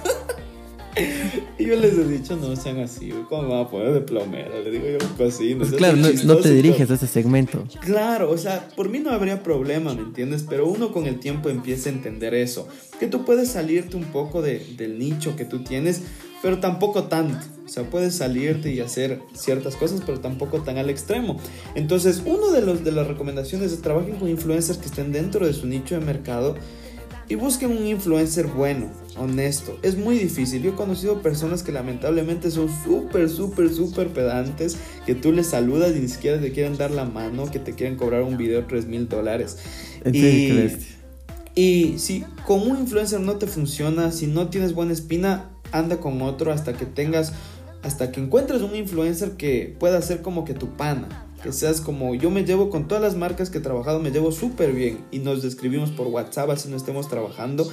y 1.57 1.65
yo 1.65 1.75
les 1.75 1.93
he 1.93 2.07
dicho, 2.07 2.35
no 2.35 2.55
sean 2.55 2.79
así, 2.79 3.11
¿cómo 3.29 3.43
me 3.43 3.49
van 3.49 3.65
a 3.65 3.69
poner 3.69 3.93
de 3.93 4.01
plomero? 4.01 4.61
Le 4.61 4.71
digo 4.71 4.85
yo, 4.99 5.25
así. 5.25 5.55
Pues 5.55 5.71
claro, 5.71 5.97
no, 5.97 6.37
te 6.37 6.51
diriges 6.51 6.89
a 6.91 6.95
ese 6.95 7.07
segmento. 7.07 7.63
Claro, 7.81 8.29
o 8.29 8.37
sea, 8.37 8.69
por 8.75 8.89
mí 8.89 8.99
no 8.99 9.11
habría 9.11 9.43
problema, 9.43 9.93
¿me 9.93 10.01
entiendes? 10.01 10.45
Pero 10.47 10.67
uno 10.67 10.91
con 10.91 11.07
el 11.07 11.19
tiempo 11.19 11.49
empieza 11.49 11.89
a 11.89 11.93
entender 11.93 12.33
eso. 12.33 12.67
Que 12.99 13.07
tú 13.07 13.25
puedes 13.25 13.49
salirte 13.49 13.97
un 13.97 14.05
poco 14.05 14.41
de, 14.41 14.59
del 14.77 14.99
nicho 14.99 15.35
que 15.35 15.45
tú 15.45 15.63
tienes, 15.63 16.01
pero 16.41 16.59
tampoco 16.59 17.05
tanto. 17.05 17.45
O 17.65 17.69
sea, 17.69 17.83
puedes 17.89 18.15
salirte 18.15 18.71
y 18.71 18.81
hacer 18.81 19.21
ciertas 19.33 19.75
cosas, 19.75 20.01
pero 20.05 20.19
tampoco 20.19 20.61
tan 20.61 20.77
al 20.77 20.89
extremo. 20.89 21.39
Entonces, 21.75 22.21
uno 22.25 22.51
de, 22.51 22.61
los, 22.61 22.83
de 22.83 22.91
las 22.91 23.07
recomendaciones 23.07 23.71
es 23.71 23.81
trabajen 23.81 24.15
con 24.15 24.29
influencers 24.29 24.77
que 24.77 24.85
estén 24.85 25.11
dentro 25.11 25.45
de 25.45 25.53
su 25.53 25.65
nicho 25.65 25.95
de 25.95 26.05
mercado 26.05 26.55
y 27.29 27.35
busquen 27.35 27.71
un 27.71 27.85
influencer 27.87 28.47
bueno, 28.47 28.87
honesto. 29.17 29.77
Es 29.81 29.97
muy 29.97 30.17
difícil. 30.17 30.61
Yo 30.61 30.71
he 30.71 30.75
conocido 30.75 31.21
personas 31.21 31.63
que 31.63 31.71
lamentablemente 31.71 32.51
son 32.51 32.69
súper, 32.83 33.29
súper, 33.29 33.73
súper 33.73 34.09
pedantes, 34.09 34.77
que 35.05 35.15
tú 35.15 35.31
les 35.31 35.47
saludas 35.47 35.95
y 35.95 35.99
ni 35.99 36.07
siquiera 36.07 36.39
te 36.39 36.51
quieren 36.51 36.77
dar 36.77 36.91
la 36.91 37.05
mano, 37.05 37.49
que 37.49 37.59
te 37.59 37.73
quieren 37.73 37.95
cobrar 37.95 38.23
un 38.23 38.37
video 38.37 38.65
3 38.65 38.85
mil 38.87 39.07
dólares. 39.07 39.57
Y, 40.11 40.69
y 41.55 41.99
si 41.99 42.25
con 42.45 42.61
un 42.61 42.79
influencer 42.79 43.19
no 43.19 43.37
te 43.37 43.47
funciona, 43.47 44.11
si 44.11 44.27
no 44.27 44.49
tienes 44.49 44.73
buena 44.73 44.93
espina, 44.93 45.49
anda 45.71 45.97
con 45.97 46.21
otro 46.21 46.51
hasta 46.51 46.73
que 46.73 46.85
tengas, 46.85 47.33
hasta 47.83 48.11
que 48.11 48.19
encuentres 48.19 48.61
un 48.61 48.75
influencer 48.75 49.31
que 49.31 49.75
pueda 49.79 50.01
ser 50.01 50.21
como 50.21 50.45
que 50.45 50.53
tu 50.53 50.69
pana 50.75 51.07
que 51.43 51.51
seas 51.51 51.81
como 51.81 52.15
yo 52.15 52.31
me 52.31 52.45
llevo 52.45 52.69
con 52.69 52.87
todas 52.87 53.03
las 53.03 53.15
marcas 53.15 53.49
que 53.49 53.57
he 53.57 53.61
trabajado, 53.61 53.99
me 53.99 54.11
llevo 54.11 54.31
súper 54.31 54.71
bien 54.73 54.99
y 55.11 55.19
nos 55.19 55.43
describimos 55.43 55.91
por 55.91 56.07
WhatsApp 56.07 56.49
así 56.49 56.69
no 56.69 56.77
estemos 56.77 57.09
trabajando 57.09 57.69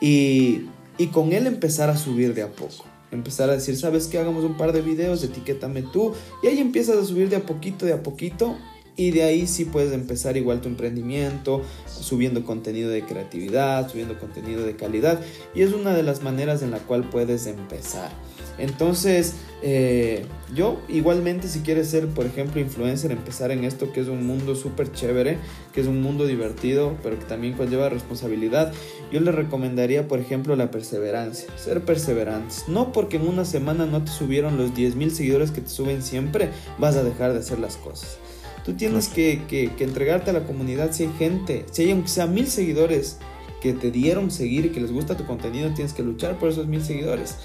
y, 0.00 0.66
y 0.98 1.06
con 1.08 1.32
él 1.32 1.46
empezar 1.46 1.90
a 1.90 1.96
subir 1.96 2.34
de 2.34 2.42
a 2.42 2.50
poco. 2.52 2.84
Empezar 3.10 3.48
a 3.48 3.54
decir, 3.54 3.76
¿sabes 3.76 4.06
qué? 4.06 4.18
Hagamos 4.18 4.44
un 4.44 4.56
par 4.56 4.72
de 4.72 4.82
videos, 4.82 5.24
etiquétame 5.24 5.82
tú. 5.82 6.12
Y 6.42 6.48
ahí 6.48 6.58
empiezas 6.58 6.98
a 6.98 7.04
subir 7.04 7.30
de 7.30 7.36
a 7.36 7.46
poquito, 7.46 7.86
de 7.86 7.94
a 7.94 8.02
poquito. 8.02 8.56
Y 8.96 9.12
de 9.12 9.22
ahí 9.22 9.46
sí 9.46 9.64
puedes 9.64 9.92
empezar 9.92 10.36
igual 10.36 10.60
tu 10.60 10.68
emprendimiento, 10.68 11.62
subiendo 11.86 12.44
contenido 12.44 12.90
de 12.90 13.04
creatividad, 13.04 13.88
subiendo 13.88 14.18
contenido 14.18 14.62
de 14.66 14.76
calidad. 14.76 15.20
Y 15.54 15.62
es 15.62 15.72
una 15.72 15.94
de 15.94 16.02
las 16.02 16.22
maneras 16.22 16.62
en 16.62 16.72
la 16.72 16.80
cual 16.80 17.08
puedes 17.08 17.46
empezar. 17.46 18.10
Entonces, 18.58 19.34
eh, 19.62 20.24
yo 20.54 20.80
igualmente 20.88 21.48
si 21.48 21.60
quieres 21.60 21.88
ser, 21.88 22.06
por 22.08 22.26
ejemplo, 22.26 22.60
influencer, 22.60 23.10
empezar 23.10 23.50
en 23.50 23.64
esto 23.64 23.92
que 23.92 24.00
es 24.00 24.08
un 24.08 24.26
mundo 24.26 24.54
súper 24.54 24.92
chévere, 24.92 25.38
que 25.72 25.80
es 25.80 25.86
un 25.86 26.00
mundo 26.00 26.26
divertido, 26.26 26.96
pero 27.02 27.18
que 27.18 27.24
también 27.24 27.54
conlleva 27.54 27.88
responsabilidad, 27.88 28.72
yo 29.12 29.20
le 29.20 29.32
recomendaría, 29.32 30.06
por 30.06 30.20
ejemplo, 30.20 30.54
la 30.56 30.70
perseverancia, 30.70 31.48
ser 31.56 31.84
perseverantes. 31.84 32.68
No 32.68 32.92
porque 32.92 33.16
en 33.16 33.26
una 33.26 33.44
semana 33.44 33.86
no 33.86 34.04
te 34.04 34.10
subieron 34.10 34.56
los 34.56 34.74
10.000 34.74 35.10
seguidores 35.10 35.50
que 35.50 35.60
te 35.60 35.68
suben 35.68 36.02
siempre, 36.02 36.50
vas 36.78 36.96
a 36.96 37.04
dejar 37.04 37.32
de 37.32 37.40
hacer 37.40 37.58
las 37.58 37.76
cosas. 37.76 38.18
Tú 38.64 38.74
tienes 38.74 39.08
que, 39.08 39.42
que, 39.48 39.72
entregarte 39.82 40.30
a 40.30 40.34
la 40.34 40.44
comunidad 40.44 40.92
si 40.92 41.04
hay 41.04 41.12
gente, 41.18 41.64
si 41.70 41.82
hay 41.82 41.90
aunque 41.92 42.08
sea 42.08 42.26
mil 42.26 42.46
seguidores 42.48 43.16
que 43.62 43.72
te 43.72 43.90
dieron 43.90 44.30
seguir 44.30 44.66
y 44.66 44.68
que 44.68 44.80
les 44.80 44.92
gusta 44.92 45.16
tu 45.16 45.24
contenido, 45.24 45.72
tienes 45.74 45.94
que 45.94 46.02
luchar 46.02 46.38
por 46.38 46.50
esos 46.50 46.66
mil 46.66 46.82
seguidores 46.82 47.36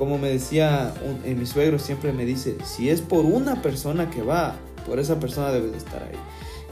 como 0.00 0.16
me 0.16 0.30
decía 0.30 0.94
un, 1.04 1.38
mi 1.38 1.44
suegro, 1.44 1.78
siempre 1.78 2.14
me 2.14 2.24
dice, 2.24 2.56
si 2.64 2.88
es 2.88 3.02
por 3.02 3.26
una 3.26 3.60
persona 3.60 4.08
que 4.08 4.22
va, 4.22 4.56
por 4.86 4.98
esa 4.98 5.20
persona 5.20 5.52
debes 5.52 5.72
de 5.72 5.76
estar 5.76 6.02
ahí. 6.02 6.16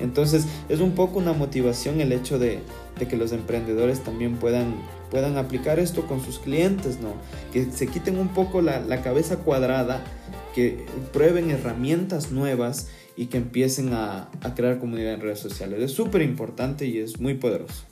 Entonces 0.01 0.47
es 0.71 0.81
un 0.81 0.93
poco 0.93 1.19
una 1.19 1.35
motivación 1.35 2.01
el 2.01 2.13
hecho 2.13 2.39
de, 2.39 2.61
que 3.07 3.17
los 3.19 3.33
emprendedores 3.33 4.01
también 4.01 4.37
puedan, 4.39 4.77
puedan 5.11 5.37
aplicar 5.37 5.79
esto 5.79 6.07
con 6.07 6.25
sus 6.25 6.39
clientes, 6.39 7.01
¿no? 7.01 7.13
Que 7.53 7.71
se 7.71 7.89
quiten 7.89 8.19
un 8.19 8.29
poco 8.29 8.63
la, 8.63 8.81
la 8.81 9.03
cabeza 9.03 9.37
cuadrada, 9.37 10.03
que 10.55 10.87
prueben 11.13 11.51
herramientas 11.51 12.33
nuevas 12.33 12.89
y 13.15 13.27
que 13.27 13.37
empiecen 13.37 13.93
a, 13.93 14.31
a 14.41 14.55
crear 14.55 14.79
comunidad 14.79 15.13
en 15.13 15.21
redes 15.21 15.41
sociales. 15.41 15.83
Es 15.83 15.93
súper 15.93 16.23
importante 16.23 16.87
y 16.87 16.97
es 16.97 17.21
muy 17.21 17.35
poderoso. 17.35 17.88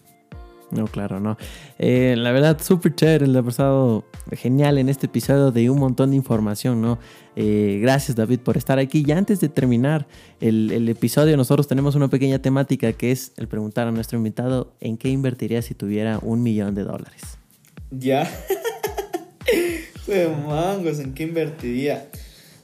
No, 0.71 0.87
claro, 0.87 1.21
no. 1.21 1.37
Eh, 1.79 2.15
la 2.17 2.33
verdad, 2.33 2.61
súper 2.61 2.95
chévere, 2.95 3.29
le 3.29 3.39
ha 3.39 3.43
pasado 3.43 4.05
genial 4.33 4.79
en 4.79 4.89
este 4.89 5.07
episodio 5.07 5.53
de 5.53 5.71
un 5.71 5.79
montón 5.79 6.11
de 6.11 6.17
información, 6.17 6.83
¿no? 6.83 6.99
Eh, 7.37 7.79
gracias 7.81 8.17
David 8.17 8.41
por 8.41 8.57
estar 8.57 8.79
aquí. 8.79 9.05
Y 9.07 9.13
antes 9.13 9.39
de 9.41 9.49
terminar 9.49 10.09
el, 10.41 10.89
episodio, 10.89 11.37
nosotros 11.37 11.69
tenemos 11.69 11.95
una 11.95 12.09
pequeña 12.09 12.41
temática 12.41 12.93
que 12.93 13.13
es 13.13 13.33
el 13.37 13.47
preguntar 13.47 13.87
a 13.87 13.93
nuestro 13.93 14.19
invitado 14.19 14.75
en 14.81 14.97
qué 14.97 15.09
invertiría 15.09 15.63
si 15.63 15.75
tuviera 15.75 16.19
un 16.21 16.43
millón 16.43 16.75
de 16.75 16.83
dólares. 16.83 17.39
Ya. 17.91 18.29
mangos, 20.47 20.99
¿en 20.99 21.15
qué 21.15 21.25
invertiría? 21.25 22.09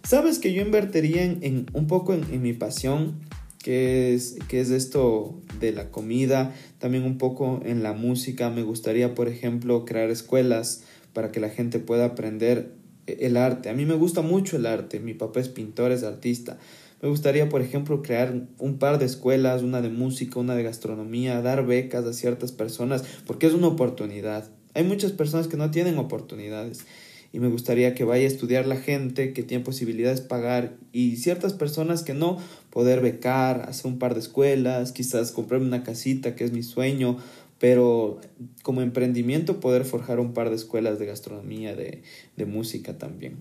Sabes 0.03 0.41
que 0.41 0.53
yo 0.53 0.63
invertiría 0.63 1.23
en, 1.23 1.67
un 1.73 1.87
poco 1.87 2.15
en 2.15 2.43
mi 2.43 2.53
pasión 2.53 3.21
que 3.63 4.15
es, 4.15 4.39
que 4.49 4.61
es 4.61 4.71
esto 4.71 5.41
de 5.61 5.73
la 5.73 5.91
comida, 5.91 6.55
también 6.79 7.05
un 7.05 7.19
poco 7.19 7.61
en 7.65 7.83
la 7.83 7.93
música. 7.93 8.51
Me 8.51 8.63
gustaría, 8.63 9.15
por 9.15 9.29
ejemplo, 9.29 9.85
crear 9.85 10.11
escuelas 10.11 10.85
para 11.13 11.31
que 11.31 11.41
la 11.41 11.49
gente 11.49 11.79
pueda 11.79 12.07
aprender 12.07 12.73
el 13.07 13.37
arte. 13.37 13.71
A 13.71 13.75
mí 13.75 13.87
me 13.87 13.95
gusta 13.95 14.23
mucho 14.23 14.57
el 14.57 14.67
arte, 14.67 15.01
mi 15.01 15.15
papá 15.15 15.41
es 15.41 15.49
pintor, 15.49 15.93
es 15.93 16.03
artista. 16.03 16.59
Me 17.01 17.09
gustaría, 17.09 17.49
por 17.49 17.63
ejemplo, 17.63 18.01
crear 18.01 18.47
un 18.59 18.79
par 18.79 18.99
de 18.99 19.07
escuelas, 19.07 19.63
una 19.63 19.83
de 19.83 19.89
música, 19.89 20.39
una 20.39 20.55
de 20.55 20.63
gastronomía, 20.63 21.43
dar 21.43 21.67
becas 21.67 22.05
a 22.05 22.13
ciertas 22.13 22.53
personas, 22.53 23.05
porque 23.27 23.47
es 23.47 23.55
una 23.55 23.67
oportunidad. 23.67 24.49
Hay 24.75 24.85
muchas 24.85 25.13
personas 25.13 25.49
que 25.49 25.57
no 25.57 25.71
tienen 25.71 25.99
oportunidades 25.99 26.87
y 27.33 27.41
me 27.41 27.49
gustaría 27.49 27.95
que 27.95 28.05
vaya 28.05 28.25
a 28.25 28.29
estudiar 28.29 28.67
la 28.67 28.77
gente 28.77 29.33
que 29.33 29.43
tiene 29.43 29.65
posibilidades 29.65 30.23
de 30.23 30.29
pagar 30.29 30.77
y 30.93 31.17
ciertas 31.17 31.55
personas 31.55 32.03
que 32.03 32.13
no, 32.13 32.39
poder 32.71 33.01
becar, 33.01 33.63
hacer 33.69 33.91
un 33.91 33.99
par 33.99 34.15
de 34.15 34.21
escuelas, 34.21 34.93
quizás 34.93 35.33
comprarme 35.33 35.67
una 35.67 35.83
casita 35.83 36.37
que 36.37 36.45
es 36.45 36.53
mi 36.53 36.63
sueño, 36.63 37.17
pero 37.59 38.21
como 38.63 38.83
emprendimiento 38.83 39.61
poder 39.61 39.85
forjar 39.85 40.21
un 40.21 40.35
par 40.35 40.51
de 40.51 40.57
escuelas 40.57 40.99
de 40.99 41.07
gastronomía, 41.07 41.75
de, 41.75 42.03
de 42.37 42.47
música 42.47 42.99
también. 42.99 43.37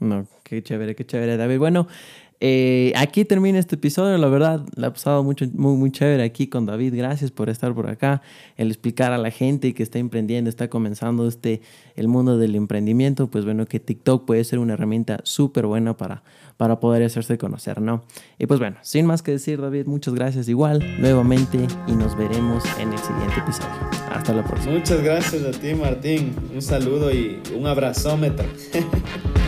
No, 0.00 0.26
qué 0.42 0.62
chévere, 0.62 0.94
qué 0.94 1.06
chévere, 1.06 1.36
David. 1.36 1.58
Bueno, 1.58 1.86
eh, 2.40 2.92
aquí 2.96 3.24
termina 3.24 3.58
este 3.58 3.76
episodio, 3.76 4.18
la 4.18 4.28
verdad, 4.28 4.66
le 4.76 4.86
ha 4.86 4.92
pasado 4.92 5.22
mucho, 5.22 5.46
muy, 5.54 5.76
muy 5.76 5.90
chévere 5.90 6.22
aquí 6.22 6.48
con 6.48 6.66
David. 6.66 6.94
Gracias 6.94 7.30
por 7.30 7.48
estar 7.48 7.74
por 7.74 7.88
acá, 7.88 8.20
el 8.56 8.68
explicar 8.68 9.12
a 9.12 9.18
la 9.18 9.30
gente 9.30 9.72
que 9.72 9.82
está 9.82 9.98
emprendiendo, 9.98 10.50
está 10.50 10.68
comenzando 10.68 11.26
este, 11.26 11.62
el 11.96 12.08
mundo 12.08 12.36
del 12.36 12.54
emprendimiento, 12.54 13.30
pues 13.30 13.44
bueno, 13.44 13.66
que 13.66 13.80
TikTok 13.80 14.26
puede 14.26 14.44
ser 14.44 14.58
una 14.58 14.74
herramienta 14.74 15.20
súper 15.22 15.66
buena 15.66 15.96
para, 15.96 16.22
para 16.56 16.80
poder 16.80 17.02
hacerse 17.04 17.38
conocer, 17.38 17.80
¿no? 17.80 18.04
Y 18.38 18.46
pues 18.46 18.60
bueno, 18.60 18.76
sin 18.82 19.06
más 19.06 19.22
que 19.22 19.30
decir, 19.30 19.60
David, 19.60 19.86
muchas 19.86 20.12
gracias 20.12 20.48
igual, 20.48 20.84
nuevamente, 21.00 21.66
y 21.86 21.92
nos 21.92 22.14
veremos 22.14 22.64
en 22.78 22.92
el 22.92 22.98
siguiente 22.98 23.38
episodio. 23.38 23.88
Hasta 24.10 24.34
la 24.34 24.44
próxima. 24.44 24.74
Muchas 24.74 25.02
gracias 25.02 25.42
a 25.44 25.50
ti, 25.58 25.74
Martín. 25.74 26.34
Un 26.52 26.60
saludo 26.60 27.10
y 27.10 27.40
un 27.56 27.66
abrazómetro. 27.66 28.44